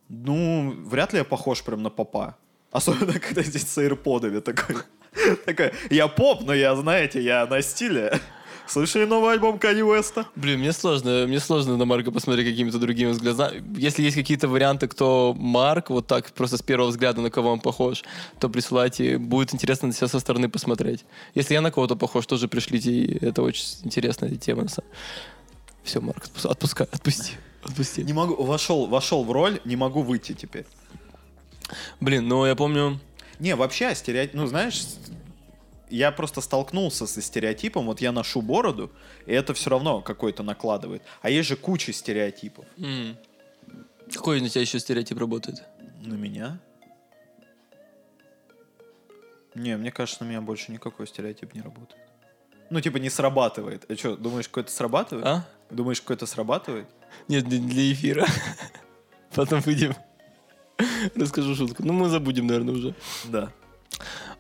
[0.08, 2.36] Ну, вряд ли я похож прям на попа.
[2.70, 4.76] Особенно, когда здесь с аирподами такой.
[5.46, 8.20] Такой, я поп, но я, знаете, я на стиле.
[8.66, 10.26] Слышали новый альбом Кани Уэста?
[10.36, 13.62] Блин, мне сложно, мне сложно на Марка посмотреть какими-то другими взглядами.
[13.78, 17.60] Если есть какие-то варианты, кто Марк, вот так просто с первого взгляда на кого он
[17.60, 18.02] похож,
[18.40, 19.18] то присылайте.
[19.18, 21.04] Будет интересно на себя со стороны посмотреть.
[21.34, 22.90] Если я на кого-то похож, тоже пришлите.
[22.90, 24.66] и Это очень интересная тема.
[25.82, 27.32] Все, Марк, отпу- отпускай, отпусти.
[27.62, 28.02] Отпусти.
[28.02, 30.64] Не могу, вошел, вошел в роль, не могу выйти теперь.
[32.00, 33.00] Блин, ну я помню...
[33.40, 34.82] Не, вообще, стереотип, ну, знаешь,
[35.96, 38.90] я просто столкнулся со стереотипом, вот я ношу бороду,
[39.26, 41.02] и это все равно какой-то накладывает.
[41.22, 42.64] А есть же куча стереотипов.
[42.78, 43.16] м,
[44.12, 45.62] Какой на тебя еще стереотип работает?
[46.02, 46.58] На меня?
[49.54, 52.00] Не, мне кажется, на меня больше никакой стереотип не работает.
[52.70, 53.84] Ну, типа, не срабатывает.
[53.90, 55.26] А что, думаешь, какой-то срабатывает?
[55.26, 55.46] А?
[55.70, 56.88] Думаешь, какой-то срабатывает?
[57.28, 58.26] Нет, для- для эфира.
[59.34, 59.94] Потом выйдем.
[61.14, 61.84] Расскажу шутку.
[61.84, 62.94] Ну, мы забудем, наверное, уже.
[63.26, 63.52] Да.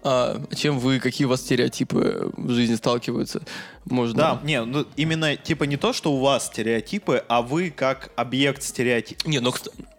[0.06, 3.40] А чем вы, какие у вас стереотипы в жизни сталкиваются?
[3.86, 4.18] Можно...
[4.18, 8.62] Да, не, ну именно типа не то, что у вас стереотипы, а вы как объект
[8.62, 9.26] стереотипа.
[9.26, 9.52] Не, ну,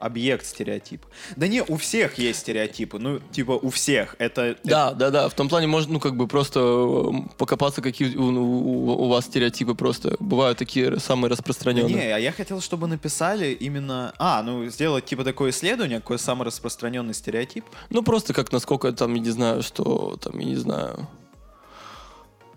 [0.05, 1.07] Объект стереотипа.
[1.35, 2.99] Да не, у всех есть стереотипы.
[2.99, 4.15] Ну, типа, у всех.
[4.19, 4.55] Это.
[4.63, 5.29] Да, да, да.
[5.29, 9.25] В том плане можно, ну, как бы просто э, покопаться, какие у, у- у вас
[9.25, 11.95] стереотипы просто бывают такие самые это- распространенные.
[11.95, 14.13] Не, а я хотел, чтобы написали именно...
[14.19, 17.65] А, ну, сделать типа такое исследование, какой самый распространенный стереотип.
[17.89, 21.07] Ну, просто как насколько там, я не знаю, что там, я не знаю...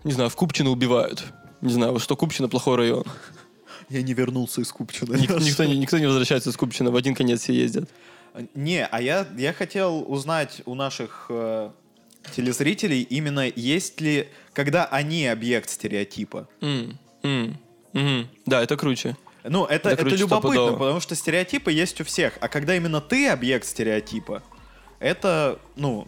[0.03, 1.23] Не знаю, в Купчино убивают.
[1.61, 3.03] Не знаю, что Купчино плохой район.
[3.89, 5.15] Я не вернулся из Купчина.
[5.15, 7.89] Ник- Никто, не, никто не возвращается из Купчино, в один конец все ездят.
[8.53, 11.71] Не, а я, я хотел узнать у наших э,
[12.35, 16.47] телезрителей именно есть ли, когда они объект стереотипа.
[16.61, 17.57] М, м,
[17.93, 18.27] мгм.
[18.45, 19.17] Да, это круче.
[19.43, 20.71] Ну, это, Это это, любопытно, стопудово.
[20.77, 22.37] потому что стереотипы есть у всех.
[22.41, 24.43] А когда именно ты объект стереотипа,
[24.99, 26.07] это, ну...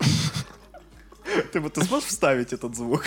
[1.52, 3.04] Ты, вот- ты сможешь вставить этот звук?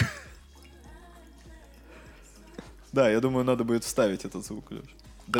[2.97, 4.85] Да, я думаю, надо будет вставить этот звук, Леш.
[5.27, 5.39] Да-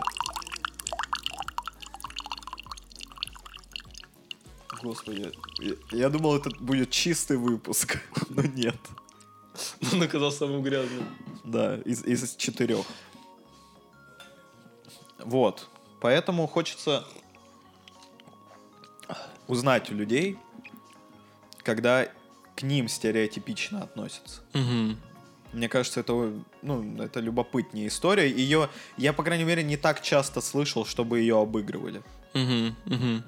[4.83, 7.97] Господи, я, я думал, это будет чистый выпуск,
[8.29, 8.77] но нет.
[9.91, 11.03] Он оказался самым грязным.
[11.45, 12.85] Да, из, из четырех.
[15.17, 15.67] Вот.
[15.99, 17.05] Поэтому хочется
[19.47, 20.37] узнать у людей,
[21.63, 22.07] когда
[22.55, 24.41] к ним стереотипично относятся.
[24.53, 24.99] Мгм.
[25.57, 28.29] Мне кажется, это, ну, это любопытнее история.
[28.29, 32.03] Ее, я, по крайней мере, не так часто слышал, чтобы ее обыгрывали.
[32.35, 33.23] Мгм, мгм.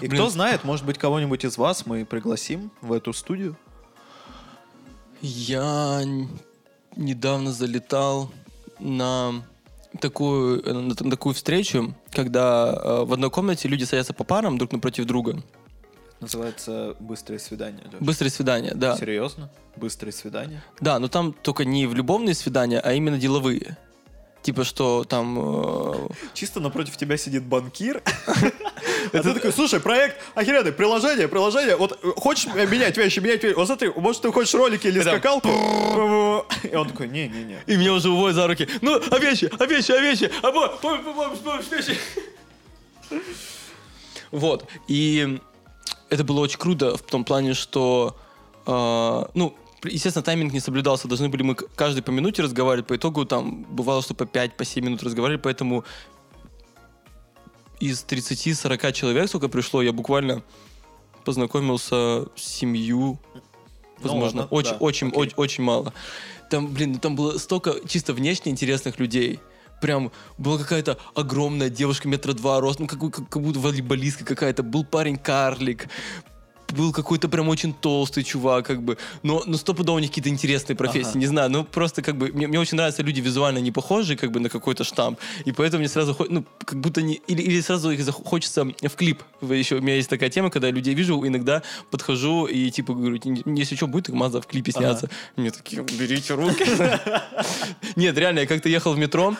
[0.00, 0.20] И Блин.
[0.20, 3.56] кто знает, может быть, кого-нибудь из вас мы пригласим в эту студию.
[5.20, 6.02] Я
[6.96, 8.32] недавно залетал
[8.80, 9.44] на
[10.00, 14.72] такую, э, на такую встречу, когда э, в одной комнате люди садятся по парам друг
[14.72, 15.40] напротив друга.
[16.20, 17.84] Называется «Быстрое свидание».
[17.92, 18.00] Лёш.
[18.00, 18.96] Быстрые свидания, да.
[18.96, 19.50] Серьезно?
[19.76, 20.62] Быстрое свидание?
[20.80, 23.76] Да, но там только не в любовные свидания, а именно деловые.
[24.42, 25.38] Типа, что там...
[25.38, 28.02] э, Чисто напротив тебя сидит банкир.
[29.12, 31.76] А ты такой, слушай, проект охеренный, приложение, приложение.
[31.76, 33.54] Вот э, хочешь менять вещи, менять вещи?
[33.54, 35.48] Вот смотри, может, ты хочешь ролики или скакалку?
[35.48, 37.58] И он такой, не-не-не.
[37.66, 38.68] И меня уже уводят за руки.
[38.82, 41.98] Ну, а вещи, а вещи, а вещи, а помнишь, помнишь, помнишь, вещи.
[44.30, 44.68] Вот.
[44.88, 45.38] И
[46.10, 48.16] это было очень круто в том плане, что,
[48.66, 51.08] э, ну, естественно, тайминг не соблюдался.
[51.08, 52.86] Должны были мы каждый по минуте разговаривать.
[52.86, 55.84] По итогу там бывало, что по 5, по 7 минут разговаривали, поэтому
[57.80, 60.42] из 30-40 человек, сколько пришло, я буквально
[61.24, 63.18] познакомился с семью,
[64.00, 65.92] возможно, ладно, очень, да, очень, очень, очень мало.
[66.50, 69.38] Там, блин, ну там было столько чисто внешне интересных людей.
[69.80, 74.62] Прям была какая-то огромная девушка метра два рост, ну как, как, как будто волейболистка какая-то.
[74.62, 75.88] Был парень карлик,
[76.72, 78.98] был какой-то прям очень толстый чувак, как бы.
[79.22, 81.18] Но, но стопудово у них какие-то интересные профессии, Ага.
[81.18, 81.50] не знаю.
[81.50, 84.48] Ну просто как бы, мне, мне очень нравятся люди визуально не похожие, как бы на
[84.48, 85.18] какой-то штамп.
[85.44, 87.14] И поэтому мне сразу, ну как будто не...
[87.26, 89.22] Или, или сразу их хочется в клип.
[89.42, 93.18] Еще у меня есть такая тема, когда я людей вижу, иногда подхожу и типа говорю,
[93.24, 95.08] «Не- если что, будет Маза в клипе сняться.
[95.36, 96.64] Мне такие, берите руки.
[97.96, 99.34] Нет, реально, я как-то ехал в метро,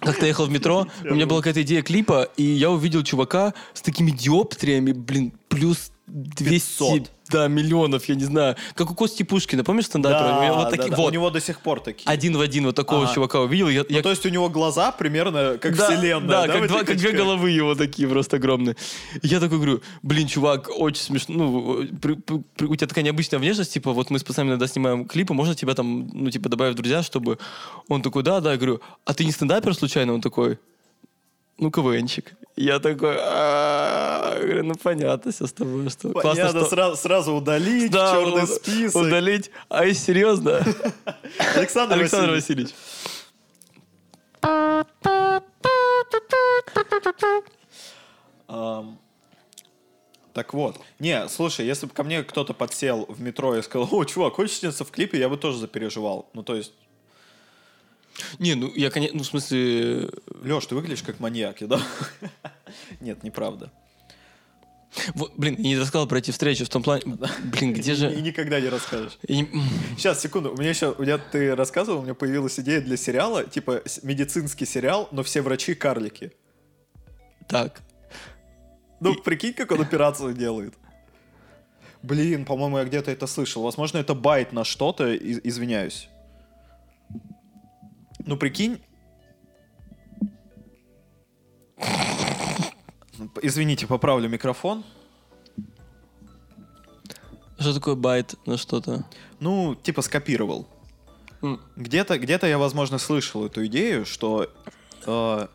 [0.00, 3.82] как-то ехал в метро, у меня была какая-то идея клипа, и я увидел чувака с
[3.82, 7.10] такими диоптриями, блин, плюс 200 500.
[7.30, 8.56] да, миллионов, я не знаю.
[8.74, 10.38] Как у Кости Пушкина, помнишь стендапера?
[10.38, 12.04] У меня вот да, такие- да, вот, У него до сих пор такие.
[12.08, 13.14] один в один вот такого Ага.
[13.14, 13.68] чувака увидел.
[13.68, 16.28] Я, Ну, я- то есть у него глаза примерно как да, вселенная.
[16.28, 18.76] Да, да, как, два- как две головы его такие просто огромные.
[19.22, 21.34] Я такой говорю, блин, чувак, очень смешно.
[21.36, 24.66] Ну, при- при- при- у тебя такая необычная внешность, типа, вот мы с пацанами иногда
[24.66, 27.38] снимаем клипы, можно тебя там, ну, типа, добавить в друзья, чтобы...
[27.88, 30.14] Он такой, да, да, я говорю, а ты не стендапер случайно?
[30.14, 30.58] Он такой,
[31.58, 32.32] ну, КВНчик.
[32.56, 36.68] Я такой, говорю, ну, понятно, все с тобой, что классно, Понятно, что...
[36.70, 39.02] сразу, сразу удалить, Да, черный уд- список.
[39.02, 39.50] Удалить.
[39.68, 40.64] А если серьезно?
[41.54, 42.70] Александр, Александр Васильевич.
[50.32, 50.80] Так вот.
[51.00, 54.58] Не, слушай, если бы ко мне кто-то подсел в метро и сказал, о, чувак, хочешь
[54.58, 56.28] сняться в клипе, я бы тоже запереживал.
[56.32, 56.72] Ну, то есть,
[58.38, 60.08] Не, ну, я, конечно, ну, в смысле...
[60.42, 61.80] Леш, ты выглядишь как маньяк, да?
[63.00, 63.70] Нет, неправда.
[65.14, 67.02] Вот, блин, я не рассказал про эти встречи в том плане...
[67.44, 68.10] Блин, где И же...
[68.22, 69.18] никогда не расскажешь.
[69.28, 69.48] Не-
[69.96, 70.52] Сейчас, секунду.
[70.52, 74.64] У меня еще, у меня ты рассказывал, у меня появилась идея для сериала, типа медицинский
[74.66, 76.32] сериал, но все врачи карлики.
[77.48, 77.82] Так.
[79.00, 80.74] Ну, прикинь, как он операцию делает.
[82.02, 83.62] Блин, по-моему, я где-то это слышал.
[83.62, 86.08] Возможно, это байт на что-то, и- извиняюсь.
[88.28, 88.78] Ну, прикинь...
[93.40, 94.84] Извините, поправлю микрофон.
[97.58, 99.06] Что такое байт на что-то?
[99.40, 100.68] Ну, типа скопировал.
[101.40, 101.58] М.
[101.76, 104.52] Где-то, где-то я, возможно, слышал эту идею, что
[105.06, 105.46] э,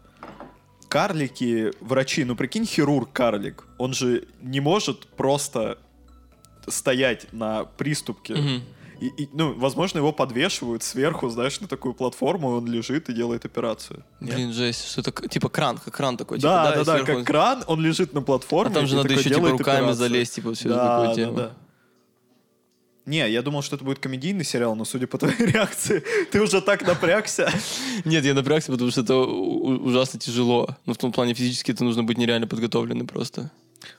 [0.89, 5.77] карлики, врачи, ну прикинь, хирург-карлик, он же не может просто
[6.67, 8.33] стоять на приступке.
[8.33, 8.63] Мгм.
[9.03, 13.13] И, и, ну, возможно, его подвешивают сверху, знаешь, на такую платформу, и он лежит и
[13.13, 14.05] делает операцию.
[14.21, 14.35] Нет?
[14.35, 14.87] Блин, жесть.
[14.87, 15.27] Что это?
[15.27, 16.39] Типа кран, как кран такой.
[16.39, 17.17] да, типа, да, да, сверху.
[17.19, 18.71] как кран, он лежит на платформе.
[18.71, 19.95] А там же надо еще типа руками операцию.
[19.95, 21.35] залезть, типа, всю да, такую да, тему.
[21.35, 21.51] да.
[23.05, 26.61] Не, я думал, что это будет комедийный сериал, но судя по твоей реакции, ты уже
[26.61, 27.51] так напрягся.
[28.05, 30.77] Нет, я напрягся, потому что это ужасно тяжело.
[30.85, 33.51] Ну, в том плане физически это нужно быть нереально подготовленным просто.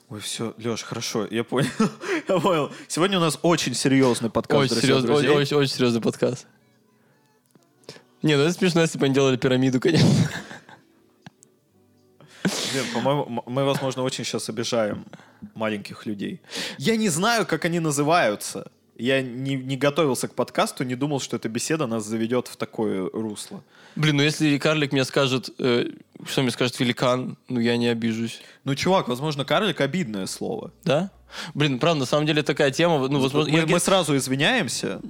[0.08, 1.70] Ой, все, Леш, хорошо, я понял.
[2.28, 2.72] я понял.
[2.88, 4.72] Сегодня у нас очень серьезный подкаст.
[4.72, 5.28] Очень друзей.
[5.28, 6.46] очень, очень, очень серьезный подкаст.
[8.22, 10.08] Не, ну это смешно, если бы они делали пирамиду, конечно.
[12.72, 15.06] Блин, по-моему, мы, возможно, очень сейчас обижаем
[15.54, 16.40] маленьких людей.
[16.78, 18.70] Я не знаю, как они называются.
[18.96, 23.10] Я не, не готовился к подкасту, не думал, что эта беседа нас заведет в такое
[23.12, 23.62] русло.
[23.96, 25.86] Блин, ну если карлик мне скажет, э,
[26.26, 28.40] что мне скажет великан, ну я не обижусь.
[28.64, 30.72] Ну, чувак, возможно, карлик обидное слово.
[30.84, 31.10] Да?
[31.54, 33.52] Блин, правда, на самом деле такая тема, ну, возможно...
[33.52, 35.00] мы, я- мы сразу извиняемся.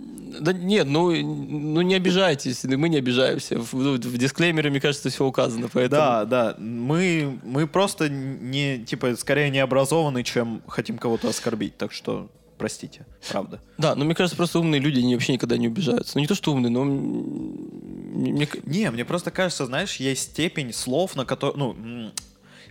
[0.41, 3.59] Да нет, ну, ну не обижайтесь, мы не обижаемся.
[3.59, 6.01] В, в- в дисклеймере, мне кажется, все указано, поэтому...
[6.01, 6.55] Да, да.
[6.59, 11.77] Мы, мы просто не, типа, скорее необразованы, чем хотим кого-то оскорбить.
[11.77, 13.61] Так что простите, правда.
[13.79, 16.13] Да, но мне кажется, просто умные люди, они вообще никогда не обижаются.
[16.17, 16.85] Ну не то, что умные, но...
[16.85, 22.13] мне Не, мне просто кажется, знаешь, есть степень слов, на которые, ну,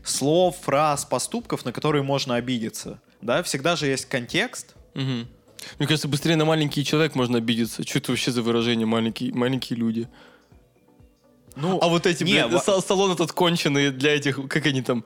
[0.04, 3.00] слов, фраз, поступков, на которые можно обидеться.
[3.22, 4.76] Да, всегда же есть контекст.
[4.94, 5.28] Мгм.
[5.80, 7.84] Мне кажется, быстрее на маленький человек можно обидеться.
[7.88, 10.10] Что это вообще за выражение маленькие, маленькие люди?
[11.56, 14.82] Ну, А вот эти, не, блин, во- са- салон этот конченый для этих, как они
[14.82, 15.06] там,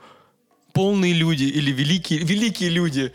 [0.72, 3.12] полные люди или великие, великие люди.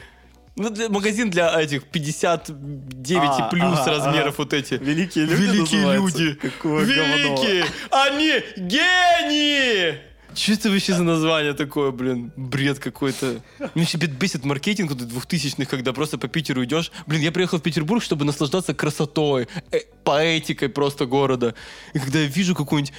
[0.56, 4.36] Ну, для, магазин для этих 59 А, и плюс ага, размеров ага.
[4.38, 4.76] вот эти.
[4.76, 6.34] Великие люди Великие люди.
[6.36, 7.66] Какое Великие!
[7.90, 9.98] Они гении!
[10.36, 12.32] Что это вообще за название такое, блин?
[12.36, 13.42] Бред какой-то.
[13.60, 16.92] Мне вообще бесит маркетинг вот 2000-х, когда просто по Питеру идешь.
[17.08, 21.54] Блин, я приехал в Петербург, чтобы наслаждаться красотой, э, поэтикой просто города.
[21.94, 22.94] И когда я вижу какое-нибудь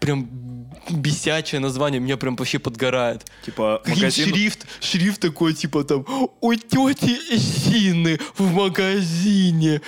[0.00, 0.57] прям
[0.90, 3.24] бесячее название, меня прям вообще подгорает.
[3.44, 4.28] Типа, магазин...
[4.28, 6.04] шрифт, шрифт такой, типа там,
[6.40, 9.80] у тети Зины в магазине.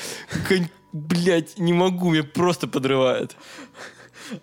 [0.92, 3.36] Блять, не могу, меня просто подрывает.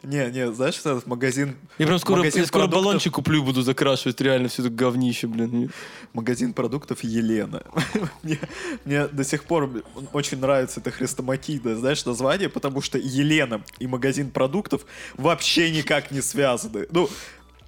[0.03, 1.55] Не, не, знаешь, этот магазин...
[1.77, 4.71] Я прям скоро, магазин я скоро продуктов- баллончик куплю и буду закрашивать реально все это
[4.71, 5.71] говнище, блин.
[6.13, 7.63] Магазин продуктов Елена.
[8.23, 8.39] мне,
[8.85, 9.69] мне до сих пор
[10.13, 16.21] очень нравится это хрестоматийное, знаешь, название, потому что Елена и магазин продуктов вообще никак не
[16.21, 16.87] связаны.
[16.91, 17.09] Ну,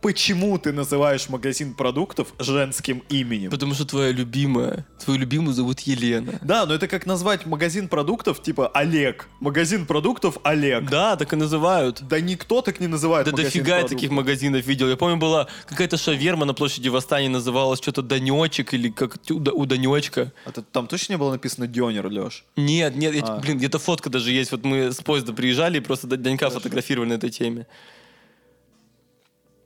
[0.01, 3.49] почему ты называешь магазин продуктов женским именем?
[3.51, 6.39] Потому что твоя любимая, твою любимую зовут Елена.
[6.41, 9.27] Да, но это как назвать магазин продуктов типа Олег.
[9.39, 10.89] Магазин продуктов Олег.
[10.89, 12.01] Да, так и называют.
[12.07, 14.89] Да никто так не называет Да дофига я таких магазинов видел.
[14.89, 19.51] Я помню, была какая-то шаверма на площади Восстания, называлась что-то Данечек или как у, Да-
[19.51, 20.31] у Данечка.
[20.45, 22.43] А там точно не было написано Дёнер, Лёш?
[22.55, 23.39] Нет, нет, А.
[23.39, 24.51] блин, где-то фотка даже есть.
[24.51, 27.67] Вот мы с поезда приезжали и просто Данька фотографировали на этой теме.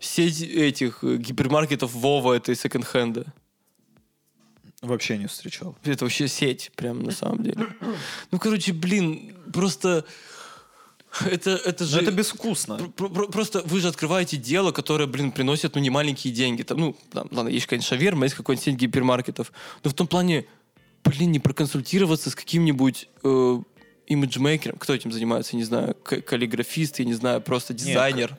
[0.04, 3.26] Сеть этих э, гипермаркетов Вова это из секонд-хенда.
[4.82, 5.78] Вообще не встречал.
[5.86, 7.68] Это вообще сеть, прям на самом деле.
[8.30, 10.06] Ну, короче, блин, просто...
[11.22, 12.02] Это, это Но же...
[12.02, 12.78] это безвкусно.
[12.98, 16.64] Про- про- Просто вы же открываете дело, которое, блин, приносит, ну, не маленькие деньги.
[16.64, 19.54] Там, ну, там, ладно, есть, конечно, шаверма, есть какой-нибудь сеть гипермаркетов.
[19.86, 20.48] Но в том плане,
[21.06, 23.60] блин, не проконсультироваться с каким-нибудь э,
[24.08, 24.78] имиджмейкером.
[24.80, 28.38] Кто этим занимается, не знаю, каллиграфист, я не знаю, просто дизайнер.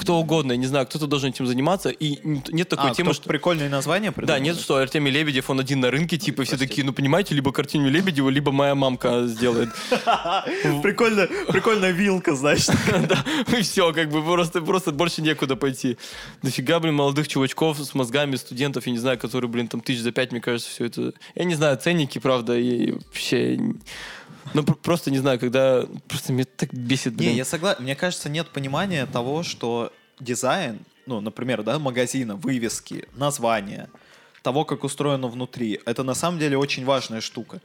[0.00, 1.88] Кто угодно, я не знаю, кто-то должен этим заниматься.
[1.88, 3.28] И нет такой А, темы, что...
[3.28, 4.40] прикольные названия Да, придумал?
[4.42, 6.66] нет, что Артемий Лебедев, он один на рынке, типа, все прости.
[6.66, 9.70] такие, ну, понимаете, либо картину Лебедева, либо моя мамка сделает.
[10.82, 12.66] Прикольно, прикольная вилка, знаешь.
[13.08, 13.24] Да,
[13.56, 15.96] и все, как бы просто, просто больше некуда пойти.
[16.42, 20.12] Дофига, блин, молодых чувачков с мозгами студентов, я не знаю, которые, блин, там тысяч за
[20.12, 21.12] пять, мне кажется, все это...
[21.34, 23.58] Я не знаю, ценники, правда, и вообще...
[24.54, 25.86] Ну, пр- просто не знаю, когда...
[26.08, 27.30] Просто меня так бесит, блин.
[27.30, 27.82] Не, я согласен.
[27.82, 33.88] Мне кажется, нет понимания того, что дизайн, ну, например, да, магазина, вывески, названия,
[34.42, 37.60] того, как устроено внутри, это на самом деле очень важная штука.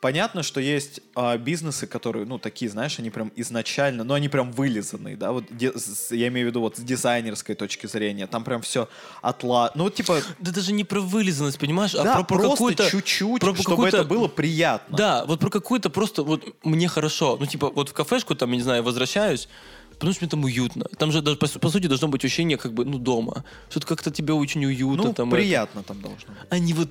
[0.00, 4.52] Понятно, что есть а, бизнесы, которые, ну, такие, знаешь, они прям изначально, ну, они прям
[4.52, 8.44] вылизанные, да, вот, де- с- я имею в виду вот с дизайнерской точки зрения, там
[8.44, 8.88] прям все
[9.22, 9.72] отла...
[9.74, 12.88] Ну, типа, Да даже не про вылизанность, понимаешь, а да, про, про просто какую-то...
[12.90, 14.96] чуть-чуть, про чтобы это было приятно.
[14.96, 17.36] Да, вот про какую-то просто вот мне хорошо.
[17.40, 19.48] Ну, типа, вот в кафешку там, я не знаю, возвращаюсь,
[19.94, 20.84] потому что мне там уютно.
[20.96, 23.44] Там же, даже, по, по сути, должно быть ощущение, как бы, ну, дома.
[23.68, 25.06] Что-то как-то тебе очень уютно.
[25.06, 26.36] ну, там, приятно там должно быть.
[26.44, 26.46] это.
[26.54, 26.88] А не вот...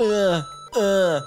[0.00, 0.46] «А,
[0.78, 1.20] а».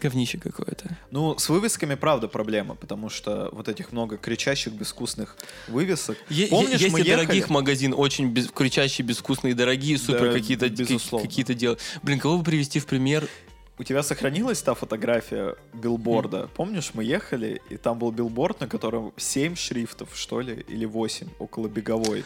[0.00, 0.98] Говнище какое-то.
[1.12, 5.36] Ну, с вывесками, правда, проблема, потому что вот этих много кричащих, безвкусных
[5.68, 6.18] вывесок.
[6.28, 7.24] Е- Помнишь, есть мы и ехали?
[7.24, 11.78] дорогих магазин, очень без, кричащие, безвкусные, дорогие, супер Да, какие-то какие-то дела.
[12.02, 13.28] Блин, кого бы привести в пример?
[13.78, 16.48] У тебя сохранилась та фотография билборда?
[16.54, 21.28] Помнишь, мы ехали, и там был билборд, на котором 7 шрифтов, что ли, или 8,
[21.38, 22.24] около беговой.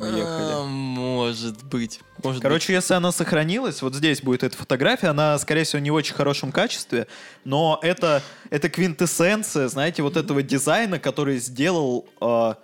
[0.00, 2.00] А, может быть.
[2.22, 5.94] Может Короче, если она сохранилась, вот здесь будет эта фототография, она, скорее всего, не в
[5.94, 7.06] очень хорошем качестве,
[7.44, 12.54] но это, это квинтэссенция, знаете, вот этого дизайна, который сделал э,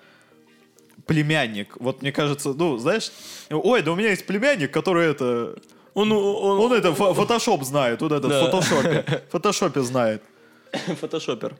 [1.06, 1.76] племянник.
[1.80, 3.10] Вот мне кажется, ну, знаешь,
[3.50, 5.54] ой, да у меня есть племянник, который это...
[5.56, 5.64] быть.
[5.94, 8.42] Он, он, Он это фо- фотошоп знает, вот этот Да.
[8.42, 9.22] в фотошопе.
[9.28, 10.22] В фотошопе знает.
[11.00, 11.56] фотошопер.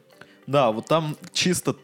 [0.47, 1.75] Да, вот там чисто...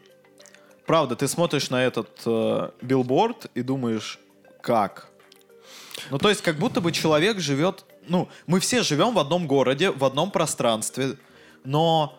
[0.86, 4.20] Правда, ты смотришь на этот э, билборд и думаешь,
[4.60, 5.08] как?
[6.10, 7.84] Ну, то есть, как будто бы человек живет...
[8.08, 11.16] Ну, мы все живем в одном городе, в одном пространстве,
[11.64, 12.16] но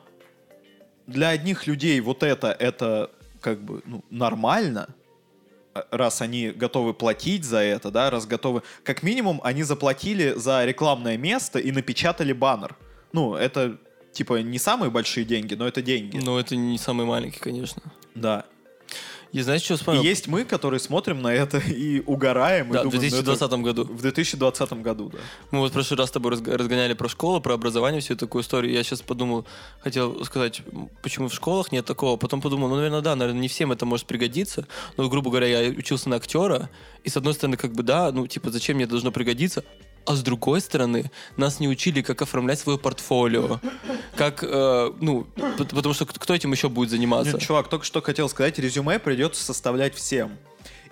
[1.06, 4.90] для одних людей вот это, это как бы ну, нормально,
[5.74, 8.64] э, раз они готовы платить за это, да, раз готовы...
[8.84, 12.76] Как минимум, они заплатили за рекламное место и напечатали баннер.
[13.14, 13.78] Ну, это,
[14.12, 16.18] типа, не самые большие деньги, но это деньги.
[16.18, 17.82] Но это не самый маленький, конечно.
[18.14, 18.44] Да.
[19.38, 20.02] И знаешь, что И вспомнил?
[20.02, 22.72] есть мы, которые смотрим на это и угораем.
[22.72, 23.84] и Да, в думаем, ну, это 2020 году.
[23.84, 25.20] В 2020 году, да.
[25.52, 28.42] Мы вот в прошлый раз с тобой разг- разгоняли про школу, про образование, всю такую
[28.42, 28.74] историю.
[28.74, 29.46] Я сейчас подумал,
[29.80, 30.64] хотел сказать,
[31.04, 32.18] почему в школах нет такого.
[32.18, 34.68] Потом подумал, ну, наверное, да, наверное, не всем это может пригодиться.
[34.98, 36.72] Но, грубо говоря, я учился на актера,
[37.04, 39.64] и с одной стороны, как бы, да, ну, типа, зачем мне это должно пригодиться?
[40.08, 43.60] А с другой стороны, нас не учили, как оформлять свое портфолио.
[44.16, 47.34] Как, э, ну, потому что кто этим еще будет заниматься?
[47.34, 50.38] Нет, чувак, только что хотел сказать, резюме придется составлять всем.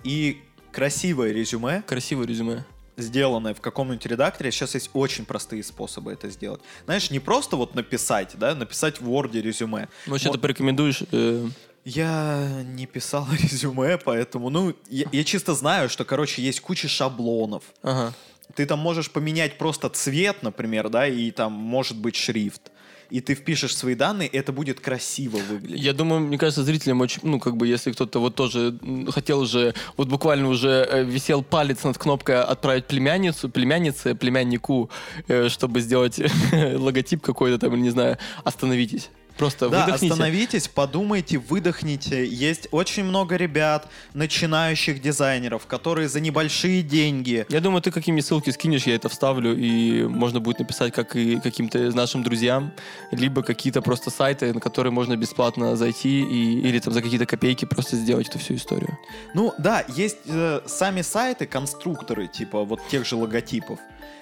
[0.04, 2.64] И красивое резюме, Красивое резюме.
[2.98, 6.60] сделанное в каком-нибудь редакторе, сейчас есть очень простые способы это сделать.
[6.84, 9.88] Знаешь, не просто вот написать, да, написать в Word резюме.
[10.06, 11.02] Ну, Вообще, Мо- ты порекомендуешь...
[11.10, 11.48] э,
[11.84, 17.64] Я не писал резюме, поэтому, ну, я, я чисто знаю, что, короче, есть куча шаблонов.
[17.82, 18.12] ага.
[18.56, 22.72] Ты там можешь поменять просто цвет, например, да, и там может быть шрифт.
[23.10, 25.80] И ты впишешь свои данные, это будет красиво выглядеть.
[25.80, 28.76] Я думаю, мне кажется, зрителям очень, ну, как бы, если кто-то вот тоже
[29.10, 34.90] хотел уже, вот буквально уже э, висел палец над кнопкой отправить племянницу, племяннице, племяннику,
[35.28, 36.20] э, чтобы сделать
[36.52, 39.10] логотип какой-то там, не знаю, остановитесь.
[39.36, 40.12] Просто Да, выдохните.
[40.12, 42.24] остановитесь, подумайте, выдохните.
[42.26, 48.50] Есть очень много ребят, начинающих дизайнеров, которые за небольшие деньги Я думаю, ты какие-нибудь ссылки
[48.50, 52.72] скинешь, я это вставлю, и можно будет написать как и каким-то нашим друзьям,
[53.10, 57.64] либо какие-то просто сайты, на которые можно бесплатно зайти, и, или там за какие-то копейки
[57.64, 58.98] просто сделать эту всю историю.
[59.34, 63.78] Ну да, есть э, сами сайты, конструкторы, типа вот тех же логотипов,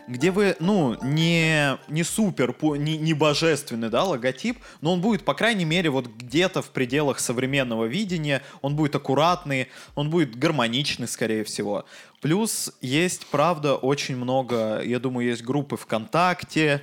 [0.07, 5.35] где вы, ну, не, не супер, не, не божественный, да, логотип, но он будет, по
[5.35, 11.45] крайней мере, вот где-то в пределах современного видения, он будет аккуратный, он будет гармоничный, скорее
[11.45, 11.85] всего.
[12.21, 16.83] Плюс есть, правда, очень много, я думаю, есть группы ВКонтакте,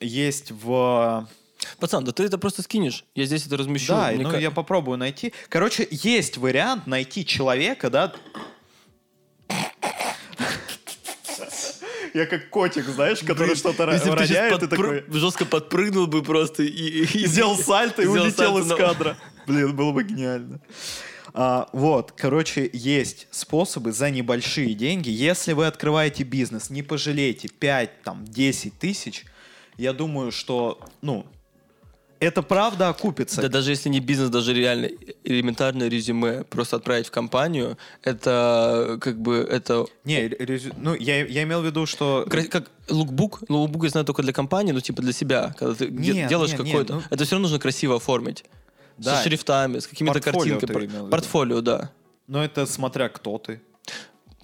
[0.00, 1.28] есть в...
[1.80, 3.88] Пацан, да ты это просто скинешь, я здесь это размещу.
[3.92, 5.32] Да, ну ка- я попробую найти.
[5.48, 8.12] Короче, есть вариант найти человека, да.
[12.14, 15.04] Я как котик, знаешь, который что-то роняет и такой...
[15.08, 19.16] жестко подпрыгнул бы просто и, Сделал сальто и улетел из кадра.
[19.46, 20.60] Блин, было бы гениально.
[21.34, 25.10] А, вот, короче, есть способы за небольшие деньги.
[25.10, 29.24] Если вы открываете бизнес, не пожалейте 5, там, 10 тысяч,
[29.76, 31.26] я думаю, что, ну,
[32.20, 33.42] это правда окупится.
[33.42, 34.88] Да даже если не бизнес, даже реально
[35.24, 41.42] элементарное резюме просто отправить в компанию, это как бы это Не, резю- ну, я, я
[41.44, 42.26] имел в виду, что...
[42.28, 46.28] как лукбук, лукбук я знаю только для компании, но типа для себя, когда ты Нет,
[46.28, 48.44] делаешь какой-то, ну- это все равно нужно красиво оформить.
[48.96, 49.16] Да.
[49.16, 51.10] Со шрифтами, с какими-то Портфолио картинками.
[51.10, 51.92] Портфолио, да.
[52.26, 53.60] Но это смотря кто ты.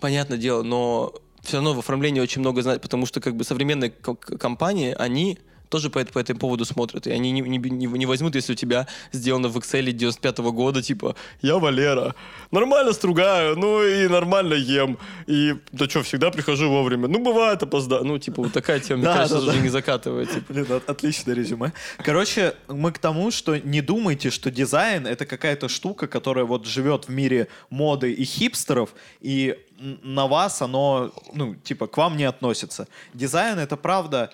[0.00, 3.90] Понятное дело, но все равно в оформлении очень много знать, потому что как бы современные
[3.90, 7.06] компании, они тоже по, по этому поводу смотрят.
[7.06, 10.82] И они не, не, не- не возьмут, если у тебя сделано в Excel 95 года,
[10.82, 12.14] типа, я Валера,
[12.50, 14.98] нормально стругаю, ну и нормально ем.
[15.26, 17.08] И, да что, всегда прихожу вовремя.
[17.08, 18.04] Ну, бывает опоздаю.
[18.04, 20.30] Ну, типа, вот такая тема, Да, кажется, да, не закатывает.
[20.32, 20.52] типа.
[20.52, 21.72] Блин, от- отличное резюме.
[21.98, 27.06] Короче, мы к тому, что не думайте, что дизайн— это какая-то штука, которая вот живет
[27.06, 29.56] в мире моды и хипстеров, и
[30.02, 32.86] на вас оно, ну, типа, к вам не относится.
[33.12, 34.30] Дизайн— это, правда,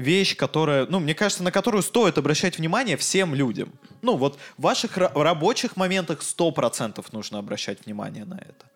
[0.00, 3.72] вещь, которая, ну, мне кажется, на которую стоит обращать внимание всем людям.
[4.02, 8.66] Ну, вот в ваших ра- рабочих моментах 100% нужно обращать внимание на это.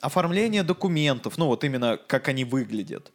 [0.00, 3.10] Оформление документов, ну, вот именно как они выглядят.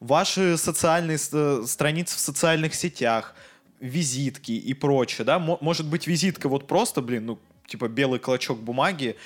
[0.00, 3.34] ваши социальные э, страницы в социальных сетях,
[3.80, 8.58] визитки и прочее, да, Мо- может быть визитка вот просто, блин, ну, типа белый клочок
[8.58, 9.16] бумаги,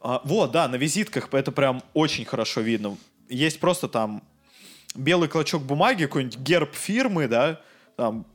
[0.00, 2.96] А, вот, да, на визитках это прям очень хорошо видно.
[3.28, 4.22] Есть просто там
[4.96, 7.60] белый клочок бумаги, какой-нибудь герб фирмы, да,
[7.96, 8.26] там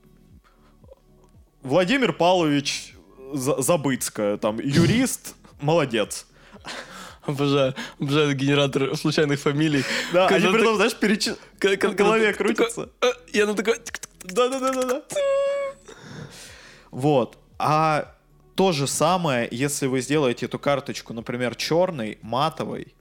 [1.62, 2.96] Владимир Павлович
[3.34, 6.28] За- Забыцкая, там юрист, молодец.
[7.24, 9.84] Обожаю, обожаю генератор случайных фамилий.
[10.12, 12.68] Да, Когда они ты- притом, знаешь, перечи- когда- в голове такой,
[13.02, 13.78] «Э», И она такая...
[14.24, 15.04] Да-да-да-да-да.
[16.90, 17.38] Вот.
[17.60, 18.16] А
[18.56, 22.94] то же самое, если вы сделаете эту карточку, например, черной, матовой,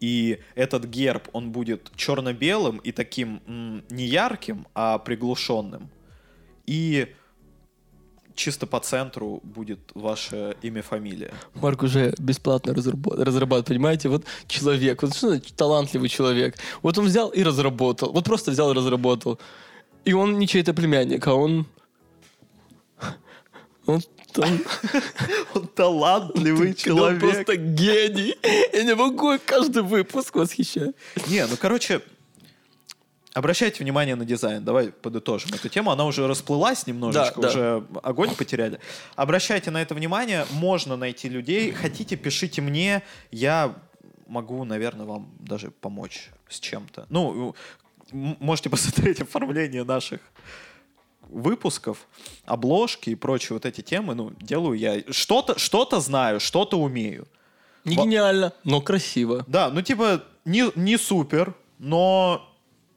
[0.00, 5.88] и этот герб, он будет черно-белым и таким не ярким, а приглушенным.
[6.66, 7.08] И
[8.34, 11.32] чисто по центру будет ваше имя, фамилия.
[11.54, 14.08] Марк уже бесплатно разрабатывает, понимаете?
[14.08, 16.56] Вот человек, вот что талантливый человек.
[16.82, 18.12] Вот он взял и разработал.
[18.12, 19.38] Вот просто взял и разработал.
[20.04, 21.66] И он не чей-то племянник, а он...
[23.86, 24.00] Он,
[24.36, 24.60] он-
[25.54, 27.20] Он талантливый он человек.
[27.20, 28.34] просто гений.
[28.72, 30.94] Я не могу каждый выпуск восхищать.
[31.28, 32.00] Не, ну короче,
[33.32, 34.64] обращайте внимание на дизайн.
[34.64, 35.90] Давай подытожим эту тему.
[35.90, 37.48] Она уже расплылась немножечко, Да, да.
[37.48, 38.80] уже огонь потеряли.
[39.16, 40.46] Обращайте на это внимание.
[40.52, 41.72] Можно найти людей.
[41.72, 43.02] Хотите, пишите мне.
[43.30, 43.74] Я
[44.26, 47.06] могу, наверное, вам даже помочь с чем-то.
[47.10, 47.54] Ну,
[48.12, 50.20] можете посмотреть оформление наших
[51.28, 52.06] выпусков,
[52.44, 55.02] обложки и прочие вот эти темы, ну, делаю я.
[55.10, 57.26] Что-то что знаю, что-то умею.
[57.84, 59.44] Не гениально, но красиво.
[59.46, 62.48] Да, ну типа не, не супер, но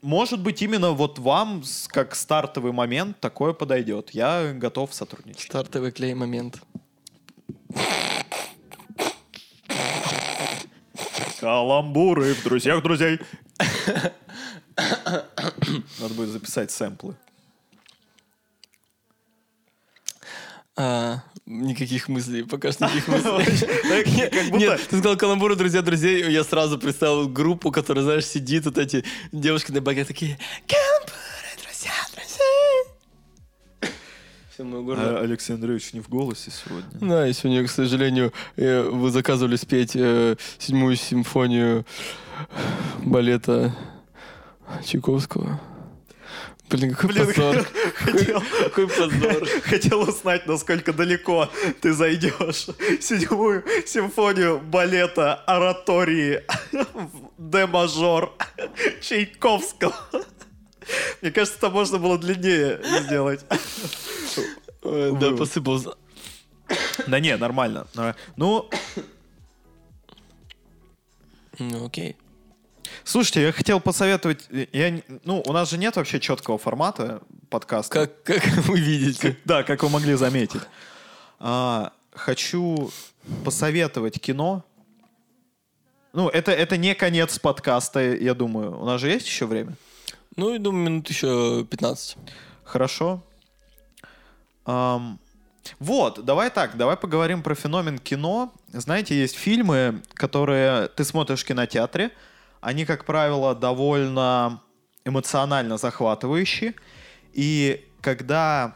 [0.02, 4.12] может быть именно вот вам как стартовый момент такое подойдет.
[4.12, 5.44] Я готов сотрудничать.
[5.44, 6.62] Стартовый клей момент.
[11.40, 13.20] Каламбуры в друзьях друзей.
[16.00, 17.16] Надо будет записать сэмплы.
[20.80, 24.30] А, никаких мыслей, пока что никаких мыслей.
[24.30, 24.58] Как будто...
[24.58, 26.30] Нет, ты сказал каламбуры, друзья, друзей.
[26.32, 31.16] Я сразу представил группу, которая, знаешь, сидит, вот эти девушки на баге такие каламбуры,
[31.64, 33.92] друзья, друзей.
[34.54, 35.20] Все, мое горло.
[35.20, 36.92] А, Алексей Андреевич не в голосе сегодня.
[37.02, 41.88] Да, и сегодня, к сожалению, э, вы заказывали спеть э, седьмую симфонию
[43.04, 43.76] балета
[44.86, 45.60] Чайковского.
[46.70, 47.64] Блин, какой Блин, позор.
[47.96, 49.48] хотел, Какой позор.
[49.64, 51.50] хотел узнать, насколько далеко
[51.82, 52.68] ты зайдешь.
[53.02, 56.44] Седьмую симфонию балета оратории
[56.74, 58.34] в Д-мажор
[59.02, 59.96] Чайковского.
[61.22, 63.46] Мне кажется, это можно было длиннее сделать.
[64.84, 65.92] Да, посыпался.
[67.08, 67.88] Да не, нормально.
[68.36, 68.70] Ну,
[71.60, 72.18] Ну, окей.
[73.04, 74.48] Слушайте, я хотел посоветовать...
[74.72, 78.08] Я, ну, у нас же нет вообще четкого формата подкаста.
[78.08, 79.38] Как, как вы видите.
[79.46, 80.62] Да, как вы могли заметить.
[81.40, 82.92] А, хочу
[83.44, 84.64] посоветовать кино.
[86.14, 88.80] Ну, это, это не конец подкаста, я думаю.
[88.80, 89.76] У нас же есть еще время?
[90.36, 92.18] Ну, и думаю, минут еще 15.
[92.64, 93.24] Хорошо.
[94.66, 95.20] Ам,
[95.80, 98.54] вот, давай так, давай поговорим про феномен кино.
[98.72, 102.12] Знаете, есть фильмы, которые ты смотришь в кинотеатре.
[102.62, 104.62] Они, как правило, довольно
[105.06, 106.74] эмоционально захватывающие.
[107.34, 108.76] И когда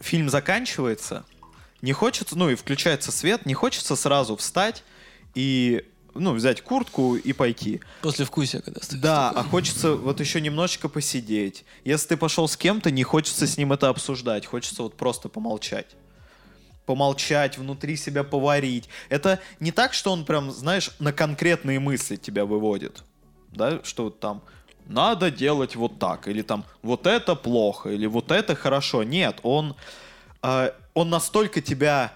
[0.00, 1.24] фильм заканчивается,
[1.82, 4.84] не хочется, ну и включается свет, не хочется сразу встать
[5.34, 5.84] и
[6.14, 7.80] ну, взять куртку и пойти.
[8.02, 9.00] После вкуса, когда стоишь.
[9.00, 11.64] Да, а хочется вот еще немножечко посидеть.
[11.84, 15.96] Если ты пошел с кем-то, не хочется с ним это обсуждать, хочется вот просто помолчать.
[16.90, 18.88] Помолчать, внутри себя поварить.
[19.10, 23.04] Это не так, что он прям, знаешь, на конкретные мысли тебя выводит.
[23.52, 24.42] Да, что там
[24.86, 29.04] надо делать вот так, или там вот это плохо, или вот это хорошо.
[29.04, 29.76] Нет, он,
[30.42, 32.12] э, он настолько тебя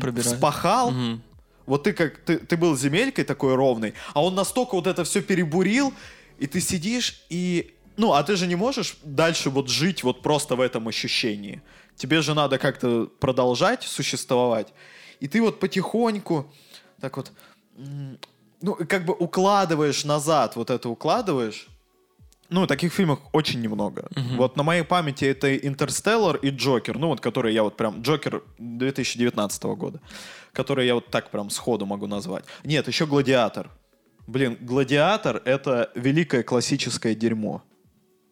[0.00, 0.36] пробирает.
[0.36, 1.22] вспахал, Мгм.
[1.66, 5.20] вот ты как ты, ты был земелькой такой ровной, а он настолько вот это все
[5.20, 5.92] перебурил,
[6.38, 10.54] и ты сидишь и ну, а ты же не можешь дальше вот жить вот просто
[10.54, 11.60] в этом ощущении.
[11.96, 14.72] Тебе же надо как-то продолжать существовать.
[15.20, 16.52] И ты вот потихоньку
[17.00, 17.32] так вот,
[17.74, 21.68] ну, как бы укладываешь назад, вот это укладываешь.
[22.48, 24.08] Ну, таких фильмов очень немного.
[24.36, 28.02] Вот на моей памяти это «Интерстеллар» и «Джокер», ну, вот которые я вот прям...
[28.02, 30.00] «Джокер» 2019 года,
[30.52, 32.44] которые я вот так прям сходу могу назвать.
[32.62, 33.70] Нет, еще «Гладиатор».
[34.28, 37.64] Блин, «Гладиатор»— это великое классическое дерьмо.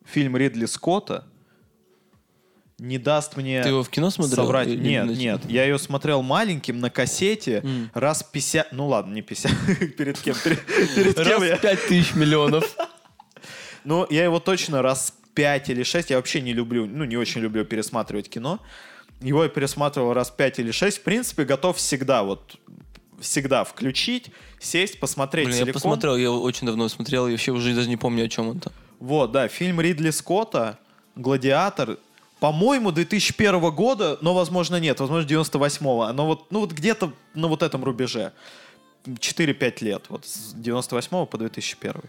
[0.04, 1.26] Фильм Ридли Скотта.
[2.84, 4.44] Не даст мне Ты его в кино смотрел?
[4.44, 4.68] соврать.
[4.68, 5.40] Или Нет, на- нет.
[5.48, 7.90] Я ее смотрел маленьким на кассете М.
[7.94, 8.72] раз 50...
[8.72, 9.52] Ну ладно, не 50.
[9.96, 10.34] Перед кем?
[10.44, 11.50] Перед кем я?
[11.52, 12.64] Раз пять тысяч миллионов.
[13.84, 16.08] Ну, я его точно раз 5 или 6.
[16.08, 18.58] Я вообще не люблю, ну, не очень люблю пересматривать кино.
[19.20, 20.98] Его я пересматривал раз 5 или 6.
[20.98, 22.56] В принципе, готов всегда вот
[23.20, 25.80] всегда включить, сесть, посмотреть Блин, я целиком.
[25.82, 28.60] посмотрел, я его очень давно смотрел, и вообще уже даже не помню, о чем он
[28.60, 28.72] там.
[29.00, 30.78] Вот, да, фильм Ридли Скотта
[31.14, 31.98] «Гладиатор».
[32.44, 36.12] По-моему, 2001 года, но, возможно, нет, возможно, 98-го.
[36.12, 38.34] Но вот, ну, вот где-то на вот этом рубеже.
[39.06, 42.02] 4-5 лет, вот с 98 по 2001.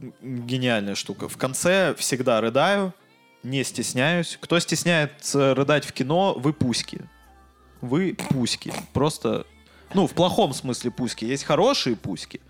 [0.00, 1.28] М, Гениальная штука.
[1.28, 2.94] В конце всегда рыдаю,
[3.42, 4.38] не стесняюсь.
[4.40, 7.02] Кто стесняется рыдать в кино, вы пуськи.
[7.82, 8.72] Вы пуськи.
[8.94, 9.44] Просто,
[9.92, 11.26] ну, в плохом смысле пуськи.
[11.26, 12.40] Есть хорошие пуськи,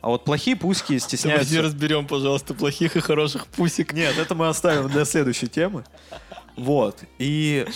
[0.00, 1.50] а вот плохие пуськи стесняются.
[1.50, 3.92] Давайте разберем, пожалуйста, плохих и хороших пусик.
[3.92, 5.84] Нет, это мы оставим для следующей темы.
[6.56, 7.02] Вот.
[7.18, 7.66] И...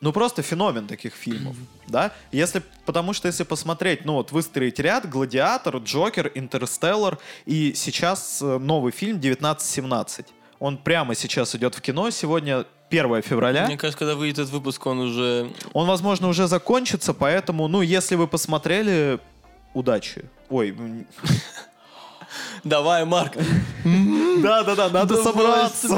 [0.00, 1.54] Ну, просто феномен таких фильмов,
[1.86, 2.10] да?
[2.32, 8.58] Если, потому что если посмотреть, ну, вот выстроить ряд, «Гладиатор», «Джокер», «Интерстеллар» и сейчас э,
[8.58, 10.26] новый фильм «1917».
[10.58, 13.66] Он прямо сейчас идет в кино, сегодня 1 февраля.
[13.66, 15.52] Мне кажется, когда выйдет этот выпуск, он уже...
[15.72, 19.20] Он, возможно, уже закончится, поэтому, ну, если вы посмотрели,
[19.72, 20.24] удачи.
[20.50, 20.76] Ой,
[22.64, 23.34] Давай, Марк.
[23.84, 25.88] да-да-да, надо собраться.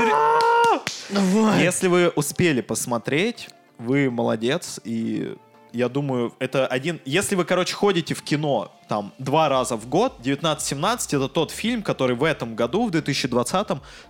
[1.11, 1.63] Давай.
[1.63, 3.49] Если вы успели посмотреть,
[3.79, 5.37] вы молодец, и
[5.75, 7.01] я думаю, это один...
[7.05, 11.83] Если вы, короче, ходите в кино там два раза в год, 19-17 это тот фильм,
[11.83, 13.67] который в этом году, в 2020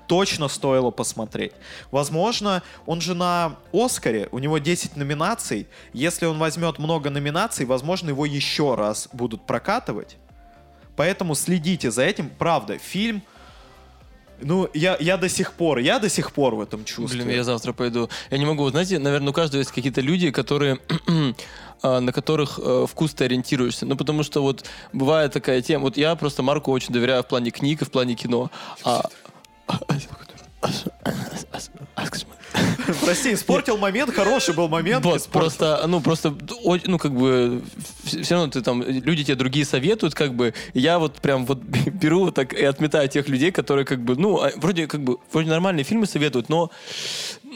[0.06, 1.52] точно стоило посмотреть.
[1.90, 5.66] Возможно, он же на Оскаре, у него 10 номинаций.
[5.94, 10.18] Если он возьмет много номинаций, возможно, его еще раз будут прокатывать.
[10.96, 12.28] Поэтому следите за этим.
[12.28, 13.22] Правда, фильм...
[14.40, 17.24] Ну, я, я до сих пор, я до сих пор в этом чувствую.
[17.24, 18.08] Блин, я завтра пойду.
[18.30, 20.78] Я не могу, знаете, наверное, у каждого есть какие-то люди, которые
[21.82, 23.86] а, на которых э, вкус ты ориентируешься.
[23.86, 25.84] Ну, потому что вот бывает такая тема.
[25.84, 28.50] Вот я просто Марку очень доверяю в плане книг и в плане кино.
[28.84, 29.08] А...
[33.00, 35.04] Прости, испортил момент, хороший был момент.
[35.04, 36.34] Вот, просто, ну, просто,
[36.86, 37.62] ну, как бы,
[38.04, 41.58] все равно ты там, люди тебе другие советуют, как бы, я вот прям вот
[41.92, 45.18] беру вот так и отметаю тех людей, которые, как бы, ну, а, вроде, как бы,
[45.32, 46.70] вроде нормальные фильмы советуют, но,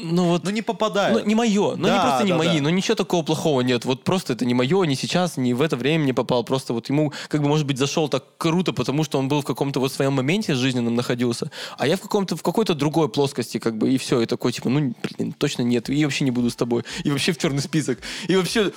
[0.03, 1.15] ну, вот, Ну не попадает.
[1.15, 2.65] ну, не мое, ну, Да, не просто не да, мои, да.
[2.65, 5.77] но ничего такого плохого нет, вот просто это не мое, не сейчас, не в это
[5.77, 9.19] время не попал, просто вот ему, как бы, может быть, зашел так круто, потому что
[9.19, 12.75] он был в каком-то вот своем моменте жизненном находился, а я в каком-то, в какой-то
[12.75, 16.25] другой плоскости, как бы, и все, и такой, типа, ну, блин, точно нет, и вообще
[16.25, 18.73] не буду с тобой, и вообще в черный список, и вообще...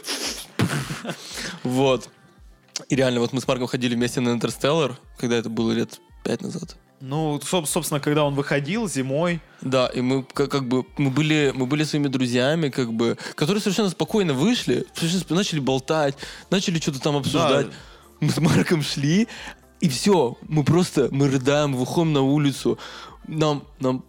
[1.64, 2.10] Вот.
[2.90, 6.42] И реально, вот мы с Марком ходили вместе на Интерстеллар, когда это было лет пять
[6.42, 6.76] назад.
[7.02, 11.52] Ну, соб- собственно, когда он выходил зимой, Да, и мы как, как бы мы были
[11.56, 16.16] мы были своими друзьями, как бы, которые совершенно спокойно вышли, совершенно начали болтать,
[16.50, 17.68] начали что-то там обсуждать.
[17.68, 17.74] Да.
[18.20, 19.28] Мы с Марком шли,
[19.80, 22.78] и все, мы просто мы рыдаем, выходим на улицу,
[23.28, 24.04] нам нам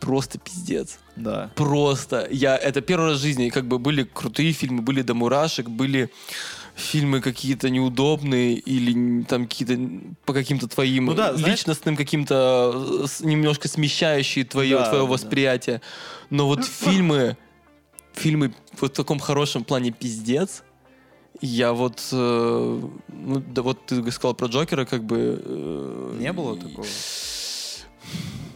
[0.00, 0.98] просто пиздец.
[1.16, 1.50] да.
[1.56, 2.28] Просто.
[2.30, 6.08] Я, это первый раз в жизни, как бы были крутые фильмы, были до мурашек, были
[6.78, 9.78] фильмы какие-то неудобные или там какие-то
[10.24, 15.10] по каким-то твоим Ну да, знаешь- личностным каким-то э, немножко смещающие твое, Да, твое да.
[15.10, 15.80] восприятие.
[16.30, 17.36] Но вот фильмы,
[18.14, 20.62] фильмы вот в таком хорошем плане пиздец,
[21.40, 25.42] я вот, э, ну, да вот ты сказал про Джокера, как бы...
[25.44, 26.86] э, Не было и- такого?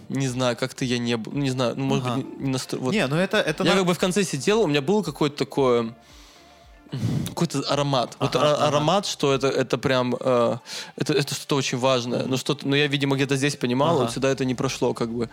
[0.09, 2.17] Не знаю, как-то я не был, не знаю, ну, может Ага.
[2.17, 2.93] быть, не, настро- вот.
[2.93, 5.37] Не, ну это, это Я на- как бы в конце сидел, у меня был какой-то
[5.39, 5.95] такой
[7.29, 8.17] какой-то аромат.
[8.21, 8.69] вот Ага, а- ага.
[8.69, 10.57] аромат, что это, это прям э,
[10.97, 12.25] это, это что-то очень важное.
[12.27, 14.03] Ну, что но я, видимо, где-то здесь понимал, Ага.
[14.05, 15.29] вот сюда это не прошло, как бы.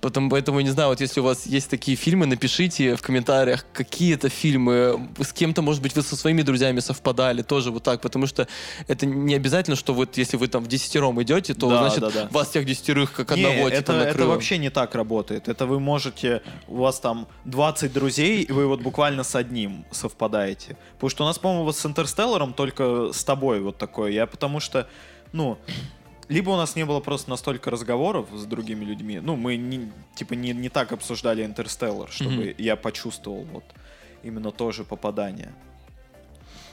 [0.00, 4.14] Потом, поэтому, не знаю, вот если у вас есть такие фильмы, напишите в комментариях, какие
[4.14, 5.08] это фильмы.
[5.18, 8.46] С кем-то, может быть, вы со своими друзьями совпадали, тоже вот так, потому что
[8.88, 12.10] это не обязательно, что вот если вы там в десятером идете, то, Да, значит, да,
[12.10, 12.28] да.
[12.30, 14.28] вас всех десятерых как Не, одного это, типа это накрыло.
[14.30, 15.48] вообще не так работает.
[15.48, 20.76] Это вы можете, у вас там 20 друзей, и вы вот буквально с одним совпадаете.
[21.04, 24.10] Потому что у нас, по-моему, вот с Интерстелларом только с тобой вот такое.
[24.10, 24.88] Я потому что,
[25.32, 25.58] ну,
[26.30, 30.32] либо у нас не было просто настолько разговоров с другими людьми, ну, мы не, типа
[30.32, 32.54] не, не так обсуждали Интерстеллар, чтобы Мгм.
[32.56, 33.64] я почувствовал вот
[34.22, 35.52] именно то же попадание.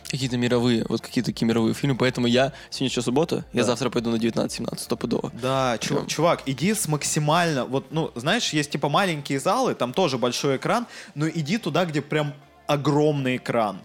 [0.10, 1.98] Какие-то мировые, вот какие-то такие мировые фильмы.
[1.98, 3.68] Поэтому я, сегодня еще суббота, я Да.
[3.68, 5.30] завтра пойду на 19-17, стопудово.
[5.42, 6.08] Да, чу- Прям.
[6.08, 10.88] чувак, иди с максимально, вот, ну, знаешь, есть типа маленькие залы, там тоже большой экран,
[11.16, 12.34] но иди туда, где прям
[12.68, 13.82] огромный экран.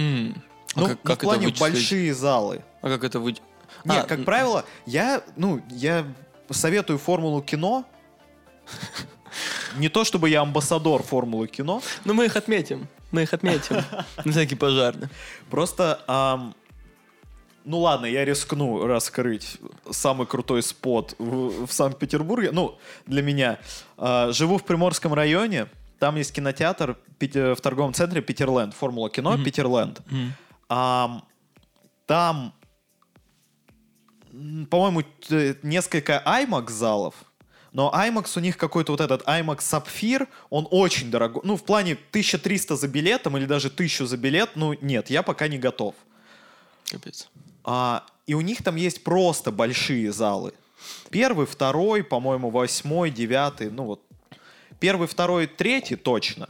[0.00, 0.42] М.
[0.74, 1.60] А Ну, как, как в плане это вычислить?
[1.72, 2.62] большие залы.
[2.82, 3.32] А как это вы...
[3.32, 3.40] Нет,
[3.84, 6.06] А, как правило, я, ну, я
[6.50, 7.84] советую формулу кино.
[9.76, 12.88] не то чтобы я амбассадор формулы кино, Ну, мы их отметим.
[13.10, 13.76] Мы их отметим.
[14.24, 15.08] На всякий пожарный.
[15.50, 16.54] просто, ам,
[17.64, 19.58] ну ладно, я рискну раскрыть
[19.90, 22.50] самый крутой спот в, в Санкт-Петербурге.
[22.52, 23.58] Ну, для меня.
[23.96, 25.66] А, живу в Приморском районе,
[26.00, 30.00] там есть кинотеатр Пите- в торговом центре Питерленд, формула кино Питерленд.
[30.68, 31.22] Ам,
[32.06, 32.52] там,
[34.32, 37.14] м, по-моему, т- несколько IMAX залов,
[37.72, 41.42] но IMAX у них какой-то вот этот IMAX Sapphire, он очень дорогой.
[41.44, 45.48] Ну, в плане 1300 за билетом или даже 1000 за билет, ну, нет, я пока
[45.48, 45.94] не готов.
[46.90, 47.28] Капец.
[47.64, 50.52] А, и у них там есть просто большие залы.
[51.10, 54.00] Первый, второй, по-моему, восьмой, девятый, ну вот.
[54.80, 56.48] Первый, второй, третий точно.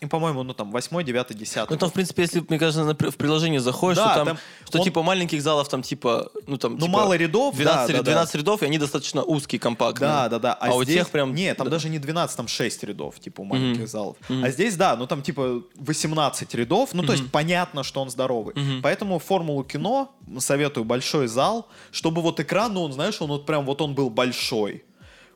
[0.00, 1.74] И, по-моему, ну там восьмой, девятый, десятый.
[1.74, 4.78] Ну, там, в принципе, если, мне кажется, в приложение заходишь, Да, что там, там что
[4.78, 7.92] он- типа маленьких залов там типа, ну там Ну, типа, мало рядов, 12, да, да,
[7.98, 8.10] ряд- да.
[8.12, 10.08] 12 рядов, и они достаточно узкие, компактные.
[10.08, 10.52] Да, да, да.
[10.54, 11.34] А, у здесь- тех прям...
[11.34, 11.72] Нет, там да.
[11.72, 13.88] даже не 12, там 6 рядов, типа у маленьких Мгм.
[13.88, 14.16] залов.
[14.30, 14.42] Мгм.
[14.42, 18.54] А здесь, да, ну там типа 18 рядов, ну то есть понятно, что он здоровый.
[18.56, 18.80] Мгм.
[18.80, 23.66] Поэтому формулу кино советую большой зал, чтобы вот экран, ну он, знаешь, он вот прям
[23.66, 24.82] вот он был большой.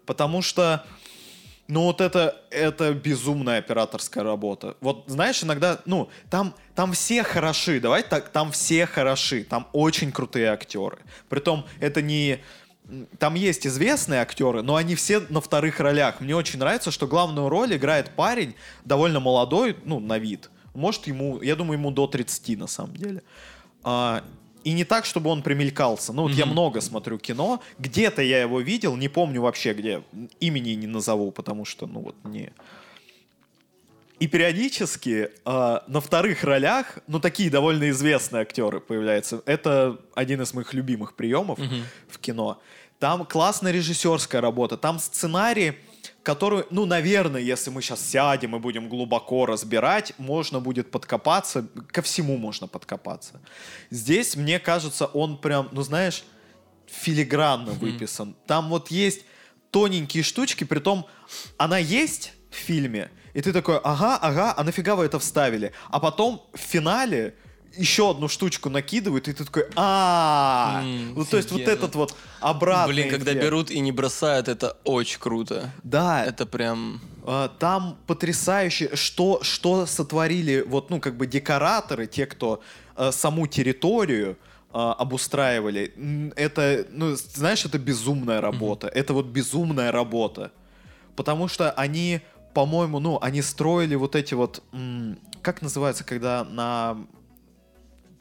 [0.06, 0.86] Потому что,
[1.66, 4.76] ну вот это, это безумная операторская работа.
[4.80, 10.12] Вот знаешь, иногда, ну, там, там все хороши, давай так, там все хороши, там очень
[10.12, 10.98] крутые актеры.
[11.28, 12.40] Притом это не...
[13.18, 16.20] Там есть известные актеры, но они все на вторых ролях.
[16.20, 18.54] Мне очень нравится, что главную роль играет парень,
[18.84, 20.50] довольно молодой, ну, на вид.
[20.74, 23.22] Может, ему, я думаю, ему до 30 на самом деле.
[23.82, 24.22] А,
[24.64, 26.12] и не так, чтобы он примелькался.
[26.12, 26.52] Ну, вот я Мгм.
[26.52, 27.60] много смотрю кино.
[27.78, 30.02] Где-то я его видел, не помню вообще где.
[30.40, 32.50] Имени не назову, потому что, ну, вот не...
[34.20, 39.42] И периодически а, на вторых ролях, ну, такие довольно известные актеры появляются.
[39.44, 41.58] Это один из моих любимых приемов
[42.08, 42.60] в кино.
[43.00, 45.74] Там классная режиссерская работа, там сценарий,
[46.24, 52.00] который, ну, наверное, если мы сейчас сядем и будем глубоко разбирать, можно будет подкопаться, ко
[52.00, 53.42] всему можно подкопаться.
[53.90, 56.24] Здесь, мне кажется, он прям, ну, знаешь,
[56.86, 58.34] филигранно выписан.
[58.46, 59.26] Там вот есть
[59.70, 61.06] тоненькие штучки, притом
[61.58, 65.72] она есть в фильме, и ты такой, ага, ага, а нафига вы это вставили?
[65.90, 67.34] А потом в финале
[67.76, 72.94] еще одну штучку накидывают, и ты такой, а Ну, то есть вот этот вот обратный
[72.94, 75.70] Блин, когда берут и не бросают, это очень круто.
[75.82, 77.00] Да, Это прям...
[77.26, 82.60] А, Там потрясающе, что, что сотворили вот, ну, как бы декораторы, те, кто
[82.96, 84.36] э, саму территорию
[84.72, 85.94] э, обустраивали.
[86.36, 88.88] Это, ну, знаешь, это безумная работа.
[88.88, 90.52] Это вот безумная работа.
[91.16, 92.20] Потому что они,
[92.52, 94.62] по-моему, ну, они строили вот эти вот,
[95.42, 96.98] как называется, когда на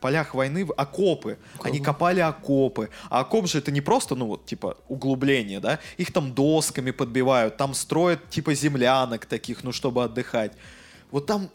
[0.04, 1.38] полях войны в- окопы.
[1.64, 2.90] Они копали окопы.
[3.10, 5.80] А окоп же это не просто, ну вот, типа, углубление, да?
[5.98, 10.52] Их там досками подбивают, там строят, типа, землянок таких, ну, чтобы отдыхать.
[11.12, 11.50] Вот там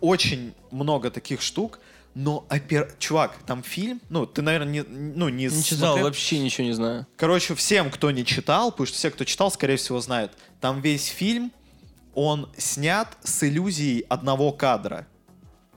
[0.00, 1.78] очень много таких штук,
[2.14, 2.92] но, опер...
[2.98, 6.06] чувак, там фильм, ну, ты, наверное, не, ну, не, Не читал, смотрел.
[6.06, 7.06] вообще ничего не знаю.
[7.16, 11.06] Короче, всем, кто не читал, потому что все, кто читал, скорее всего, знают, там весь
[11.06, 11.52] фильм,
[12.14, 15.06] он снят с иллюзией одного кадра.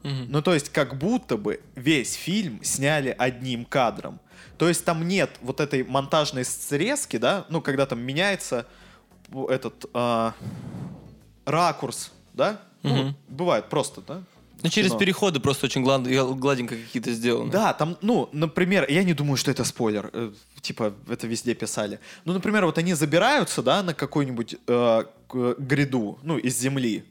[0.05, 0.27] Мгм.
[0.29, 4.19] Ну, то есть, как будто бы весь фильм сняли одним кадром.
[4.59, 8.67] То есть, там нет вот этой монтажной срезки, да, ну, когда там меняется
[9.49, 10.33] этот а,
[11.45, 12.61] ракурс, да?
[12.83, 13.15] Ну, Мгм.
[13.27, 14.21] бывает просто, да?
[14.61, 14.99] Ну, через кино.
[14.99, 16.07] переходы просто очень глад-
[16.39, 17.51] гладенько какие-то сделаны.
[17.51, 20.09] Да, там, ну, например, я не думаю, что это спойлер.
[20.13, 20.31] э,
[20.61, 21.99] типа, это везде писали.
[22.25, 27.03] Ну, например, вот они забираются, да, на какую-нибудь э, гряду, ну, из земли.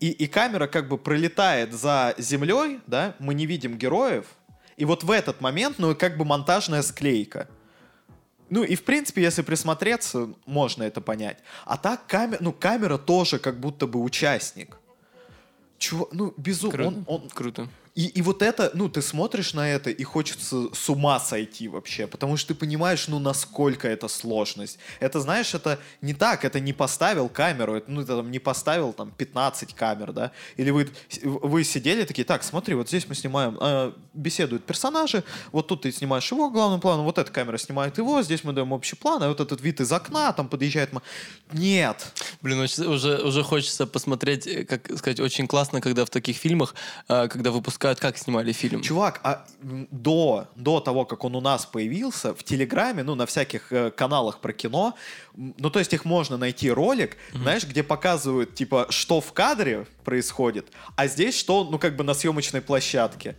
[0.00, 4.26] И, и камера как бы пролетает за землей, да, мы не видим героев.
[4.76, 7.48] И вот в этот момент, ну, как бы монтажная склейка.
[8.50, 11.38] Ну и в принципе, если присмотреться, можно это понять.
[11.64, 14.78] А так камера, ну камера тоже как будто бы участник.
[15.78, 16.86] Чего, ну безумно.
[16.86, 17.68] Он, он, Круто.
[17.98, 22.06] И, и вот это, ну, ты смотришь на это, и хочется с ума сойти вообще,
[22.06, 24.78] потому что ты понимаешь, ну, насколько это сложность.
[25.00, 28.92] Это, знаешь, это не так, это не поставил камеру, это, ну, это там не поставил
[28.92, 30.88] там 15 камер, да, или вы,
[31.24, 35.90] вы сидели такие, так, смотри, вот здесь мы снимаем, э, беседуют персонажи, вот тут ты
[35.90, 39.28] снимаешь его главным планом, вот эта камера снимает его, здесь мы даем общий план, а
[39.28, 40.90] вот этот вид из окна, там подъезжает...
[41.50, 46.74] Нет, Блин, уже, уже хочется посмотреть, э, как сказать, очень классно, когда в таких фильмах,
[47.08, 48.82] э, когда выпускают, как снимали фильм.
[48.82, 53.72] Чувак, а до, до того, как он у нас появился, в Телеграме, ну, на всяких
[53.72, 54.94] э, каналах про кино,
[55.34, 60.66] ну, то есть их можно найти ролик, знаешь, где показывают, типа, что в кадре происходит,
[60.96, 63.36] а здесь что, ну, как бы на съемочной площадке.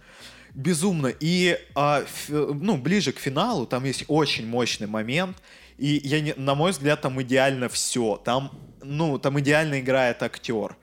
[0.55, 1.13] Безумно.
[1.19, 5.37] И, а, ф- ну, ближе к финалу там есть очень мощный момент,
[5.77, 8.19] и, я не, на мой взгляд, там идеально все.
[8.25, 10.75] Там ну, там идеально играет актер.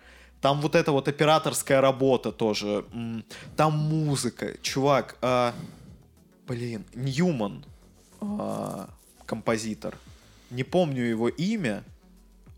[0.47, 2.85] Там вот эта вот операторская работа тоже.
[3.57, 4.55] Там музыка.
[4.63, 5.53] Чувак, а,
[6.47, 7.65] блин, Ньюман,
[8.21, 8.89] а,
[9.25, 9.99] композитор.
[10.51, 11.83] Не помню его имя.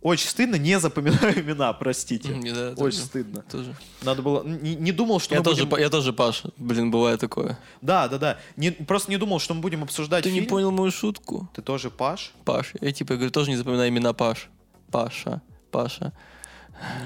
[0.02, 2.28] Очень стыдно, не запоминаю имена, простите.
[2.28, 2.96] Мне, да, Очень тоже.
[2.98, 3.42] стыдно.
[3.50, 3.74] Тоже.
[4.02, 4.42] Надо было...
[4.44, 6.50] Не, не думал, что Я мы тоже, будем- я тоже Паша.
[6.58, 7.58] Блин, бывает такое.
[7.80, 8.38] Да, да, да.
[8.56, 10.50] Не, просто не думал, что мы будем обсуждать Ты не фильм.
[10.50, 11.48] понял мою шутку?
[11.54, 12.32] Ты тоже Паш?
[12.44, 12.74] Паш.
[12.82, 14.50] Я типа говорю, тоже не запоминаю имена Паш.
[14.90, 15.40] Паша.
[15.70, 16.12] Паша.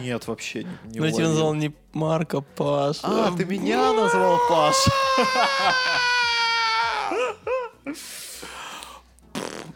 [0.00, 3.00] Нет, вообще не, не Ну, я тебя назвал не Марка, Паша.
[3.02, 4.76] А, ты меня назвал Паш.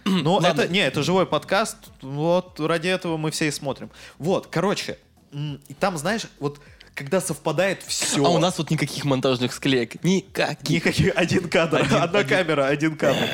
[0.05, 3.91] Ну, это, не, это живой подкаст, вот ради этого мы все и смотрим.
[4.19, 4.99] Вот, короче,
[5.33, 6.61] и там, знаешь, вот
[6.95, 8.25] когда совпадает все.
[8.25, 10.03] А у нас вот никаких монтажных склеек.
[10.05, 10.85] Никаких.
[10.85, 12.29] Никаких, один кадр, Один- одна один.
[12.29, 13.29] камера, один кадр.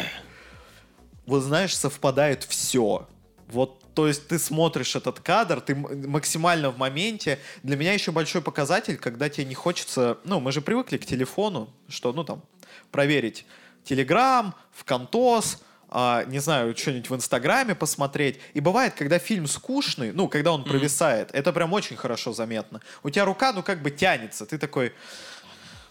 [1.26, 3.06] Вот знаешь, совпадает все.
[3.48, 7.38] Вот, то есть ты смотришь этот кадр, ты максимально в моменте.
[7.62, 10.18] Для меня еще большой показатель, когда тебе не хочется...
[10.24, 12.43] Ну, мы же привыкли к телефону, что, ну, там,
[12.90, 13.45] проверить
[13.84, 18.40] Телеграм, ВКонтос, а, не знаю, что-нибудь в Инстаграме посмотреть.
[18.55, 22.80] И бывает, когда фильм скучный, ну, когда он провисает, это прям очень хорошо заметно.
[23.03, 24.47] У тебя рука, ну, как бы тянется.
[24.47, 24.95] Ты такой...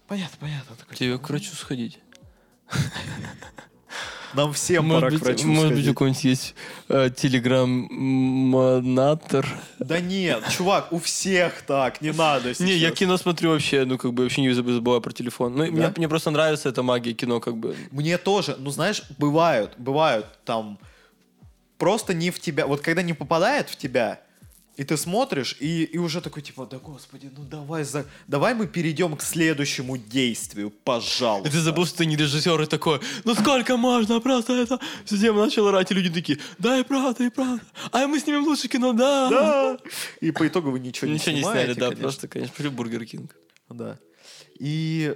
[0.08, 0.76] Понятно, понятно.
[0.76, 2.00] Такой, Тебе к врачу сходить.
[4.34, 5.96] Нам всем пора Может к быть, врачу может быть, у сходить.
[5.98, 6.56] кого-нибудь есть
[6.88, 9.46] э, телеграм-монатор.
[9.80, 12.66] Да нет, чувак, у всех так, не надо сейчас.
[12.66, 15.56] Не, я кино смотрю вообще, ну, как бы, вообще не заб- забываю про телефон.
[15.56, 17.76] Ну, мне, мне просто нравится эта магия кино, как бы.
[17.92, 20.80] Мне тоже, ну знаешь, бывают, бывают там
[21.78, 22.66] просто не в тебя.
[22.68, 24.22] Вот когда не попадает в тебя,
[24.78, 28.06] и ты смотришь, и, и уже такой, типа, да господи, ну давай, за...
[28.28, 31.52] давай мы перейдем к следующему действию, И пожалуйста.
[31.52, 34.80] ты забыл, что ты не режиссер, и такой, ну сколько можно, просто это...
[35.06, 37.62] Система начала орать, и люди такие, да, и правда, и правда.
[37.92, 39.30] А мы снимем лучше кино, да.
[39.30, 39.78] Да.
[40.22, 42.02] И по итогу вы ничего, Ничего не сняли, да, конечно.
[42.02, 43.36] просто, конечно, при Burger King.
[43.70, 44.00] Да.
[44.58, 45.16] И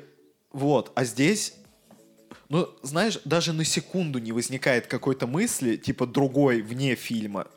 [0.52, 1.54] вот, а здесь,
[2.50, 7.48] ну, знаешь, даже на секунду не возникает какой-то мысли, типа другой вне фильма.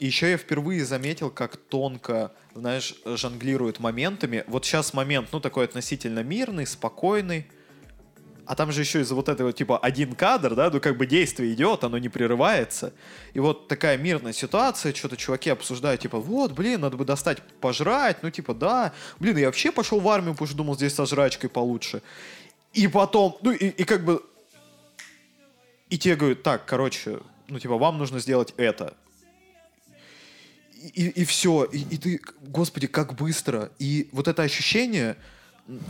[0.00, 4.44] И еще я впервые заметил, как тонко, знаешь, жонглирует моментами.
[4.46, 7.46] Вот сейчас момент, ну, такой относительно мирный, спокойный.
[8.46, 11.52] А там же еще из-за вот этого, типа, один кадр, да, ну, как бы действие
[11.52, 12.94] идет, оно не прерывается.
[13.34, 18.22] И вот такая мирная ситуация, что-то чуваки обсуждают, типа, вот, блин, надо бы достать пожрать,
[18.22, 18.94] ну, типа, да.
[19.18, 22.00] Блин, я вообще пошел в армию, потому что думал, здесь со жрачкой получше.
[22.72, 24.24] И потом, ну, и, и как бы...
[25.90, 28.94] И тебе говорят, так, короче, ну, типа, вам нужно сделать это.
[30.80, 31.64] И, и все.
[31.64, 33.70] И, и ты, господи, как быстро.
[33.78, 35.16] И вот это ощущение,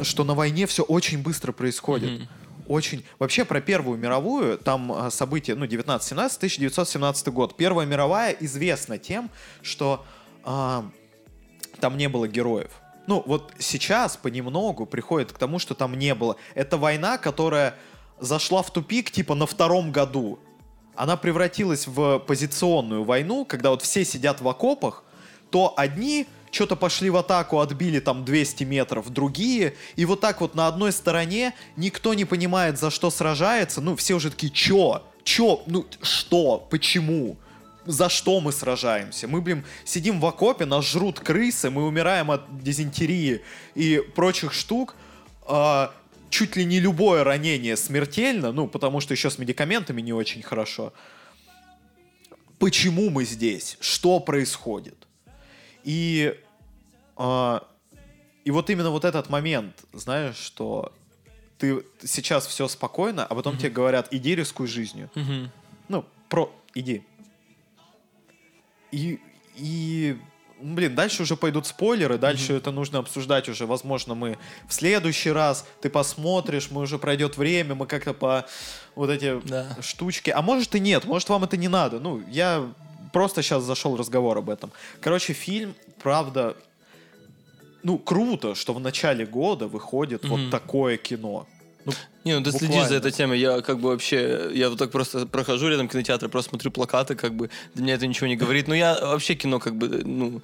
[0.03, 2.29] что на войне все очень быстро происходит.
[2.67, 3.05] Очень.
[3.19, 7.57] Вообще про Первую мировую, там а, события, ну, 1917, 1917 год.
[7.57, 9.29] Первая мировая известна тем,
[9.61, 10.05] что
[10.45, 10.89] а,
[11.81, 12.71] там не было героев.
[13.09, 16.37] Ну, вот сейчас понемногу приходит к тому, что там не было.
[16.55, 17.75] Это война, которая
[18.21, 20.39] зашла в тупик, типа, на втором году.
[21.01, 25.03] Она превратилась в позиционную войну, когда вот все сидят в окопах,
[25.49, 30.55] то одни что-то пошли в атаку, отбили там 200 метров, другие, и вот так вот
[30.55, 35.03] на одной стороне никто не понимает, за что сражается, ну, все уже такие, чё?
[35.25, 35.63] Чё?
[35.65, 36.67] Ну, что?
[36.69, 37.39] Почему?
[37.87, 39.27] За что мы сражаемся?
[39.27, 43.43] Мы, блин, сидим в окопе, нас жрут крысы, мы умираем от дизентерии
[43.75, 44.97] и прочих штук,
[45.47, 45.95] а,
[46.31, 50.93] чуть ли не любое ранение смертельно, ну, потому что еще с медикаментами не очень хорошо.
[52.59, 53.77] Почему мы здесь?
[53.81, 55.07] Что происходит?
[55.83, 56.35] И,
[57.17, 57.67] а,
[58.45, 60.93] и вот именно вот этот момент, знаешь, что
[61.59, 65.11] ты сейчас все спокойно, а потом тебе говорят, иди рискуй жизнью.
[65.89, 67.03] Ну, про, иди.
[68.93, 69.21] И,
[69.57, 70.17] и,
[70.63, 74.39] блин, дальше уже пойдут спойлеры, дальше это нужно обсуждать уже, возможно, мы
[74.69, 78.47] в следующий раз, ты посмотришь, мы уже пройдет время, мы как-то по
[78.95, 79.77] вот эти Да.
[79.81, 82.67] штучки, а может и нет, может вам это не надо, ну, я
[83.13, 84.71] просто сейчас зашел разговор об этом.
[85.01, 86.57] Короче, фильм, правда,
[87.83, 90.51] ну, круто, что в начале года выходит вот Мгм.
[90.51, 91.47] такое кино.
[91.85, 91.93] Ну,
[92.25, 92.89] Не, ну ты следишь Буквально.
[92.89, 93.39] за этой темой.
[93.39, 97.35] Я как бы вообще, я вот так просто прохожу рядом кинотеатра, просто смотрю плакаты, как
[97.35, 98.69] бы для меня это ничего не говорит.
[98.69, 100.43] Но я вообще кино как бы, ну,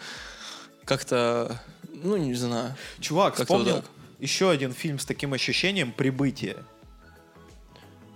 [0.85, 1.61] как-то,
[2.03, 2.75] ну, не знаю.
[3.01, 3.91] Чувак, вспомнил вот так.
[4.19, 6.57] еще один фильм с таким ощущением «Прибытие».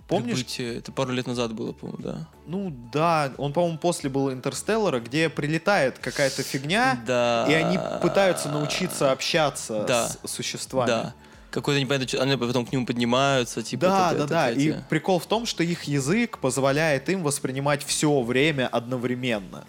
[0.09, 0.37] Помнишь?
[0.39, 2.27] Прибытие, Это пару лет назад было, по-моему, да.
[2.47, 7.47] Ну да, он, по-моему, после был «Интерстеллара», где прилетает какая-то фигня, Да.
[7.49, 10.09] и они пытаются научиться общаться Да.
[10.09, 10.89] с существами.
[10.89, 11.15] Да.
[11.51, 13.83] Какой-то непонятный, они потом к нему поднимаются, типа.
[13.87, 14.63] Да, это- да, это да.
[14.63, 19.65] И прикол в том, что их язык позволяет им воспринимать все время одновременно.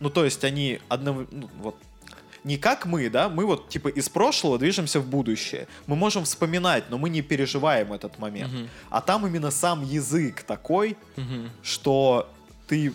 [0.00, 1.26] Ну, то есть они однов...
[1.30, 1.76] ну, вот
[2.44, 5.68] не как мы, да, мы вот типа из прошлого движемся в будущее.
[5.86, 8.52] Мы можем вспоминать, но мы не переживаем этот момент.
[8.52, 8.68] Мгм.
[8.90, 11.50] А там именно сам язык такой, Мгм.
[11.62, 12.28] что
[12.66, 12.92] ты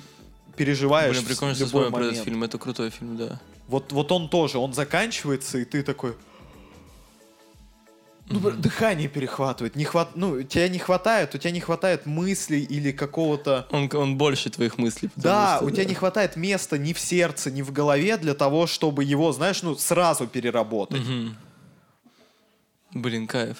[0.57, 2.25] переживаешь Блин, прикольно, в что любой вспомнил про этот момент.
[2.25, 2.43] фильм.
[2.43, 3.39] Это крутой фильм, да.
[3.69, 6.13] Вот, вот он тоже, он заканчивается, и ты такой...
[8.29, 9.75] Ну, бр- дыхание перехватывает.
[9.75, 10.15] Не хват...
[10.15, 13.67] Ну, тебя не хватает, у тебя не хватает мыслей или какого-то...
[13.71, 15.09] Он, он больше твоих мыслей.
[15.15, 18.67] Да, что, у тебя не хватает места ни в сердце, ни в голове для того,
[18.67, 20.99] чтобы его, знаешь, ну, сразу переработать.
[21.01, 21.37] Мгм.
[22.93, 23.57] Блин, кайф.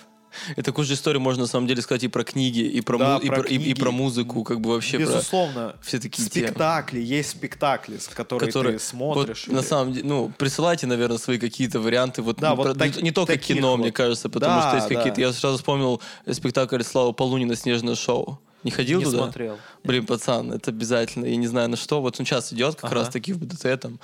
[0.55, 3.17] И такую же историю можно на самом деле сказать и про книги, и про, Да,
[3.17, 3.73] му- и про про- и- и книги.
[3.79, 5.75] про музыку, как бы вообще про Безусловно.
[5.81, 6.47] все такие темы.
[6.47, 9.45] спектакли, есть спектакли, с которые которые ты смотришь.
[9.47, 12.21] вот на или- самом деле, ну, присылайте, наверное, свои какие-то варианты.
[12.21, 13.77] Вот, Да, ну, вот про- так- не, не только кино, вот.
[13.79, 14.95] мне кажется, потому Да, что есть да.
[14.95, 15.21] какие-то.
[15.21, 18.39] Я сразу вспомнил спектакль Слава Полунина «Снежное шоу».
[18.63, 19.19] Не ходил не туда?
[19.19, 19.57] смотрел.
[19.83, 21.25] Блин, пацан, это обязательно.
[21.25, 22.01] Я не знаю на что.
[22.01, 22.95] Вот он сейчас идет как Ага.
[22.95, 23.99] раз таки в БДТ там.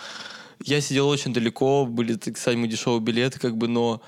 [0.64, 4.02] Я сидел очень далеко, были, так сказать, дешевые билеты, как бы, но,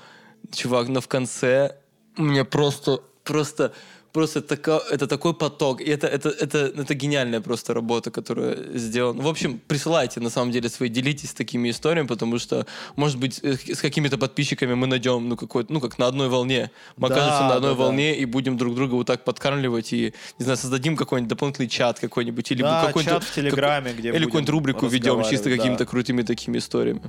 [0.54, 1.74] чувак, но в конце
[2.16, 3.72] мне просто, просто,
[4.12, 5.80] просто тако- это такой поток.
[5.80, 9.22] И это, это, это, это гениальная просто работа, которая сделана.
[9.22, 13.56] В общем, присылайте, на самом деле, свои, делитесь такими историями, потому что, может быть, э,
[13.74, 16.70] с какими-то подписчиками мы найдем, ну, какой ну, как на одной волне.
[16.96, 17.82] Мы Да, окажемся на одной да, да.
[17.84, 22.00] волне и будем друг друга вот так подкармливать и, не знаю, создадим какой-нибудь дополнительный чат
[22.00, 25.90] какой-нибудь или Да, какой-нибудь чат в Телеграме, где или какую-нибудь рубрику ведем чисто какими-то да.
[25.90, 27.02] крутыми такими историями.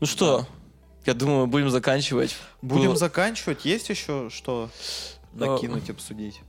[0.00, 0.46] Ну что,
[1.08, 2.36] я думаю, будем заканчивать.
[2.62, 3.64] Будем Было- заканчивать.
[3.64, 4.68] Есть еще что
[5.32, 6.40] накинуть, обсудить?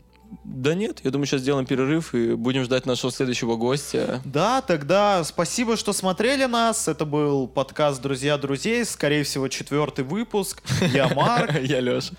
[0.43, 4.22] Да нет, я думаю, сейчас сделаем перерыв и будем ждать нашего следующего гостя.
[4.26, 6.88] Да, тогда спасибо, что смотрели нас.
[6.88, 8.86] Это был подкаст «Друзья друзей».
[8.86, 10.62] Скорее всего, четвертый выпуск.
[10.93, 11.60] Я Марк.
[11.62, 12.14] Я Леша.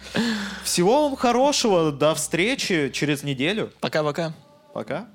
[0.65, 1.93] Всего вам хорошего.
[1.93, 3.71] До встречи через неделю.
[3.81, 4.35] Пока-пока.
[4.75, 5.07] Пока.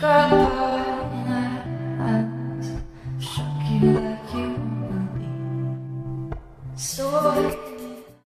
[0.00, 0.77] Got
[3.80, 4.56] like you.
[6.74, 7.67] So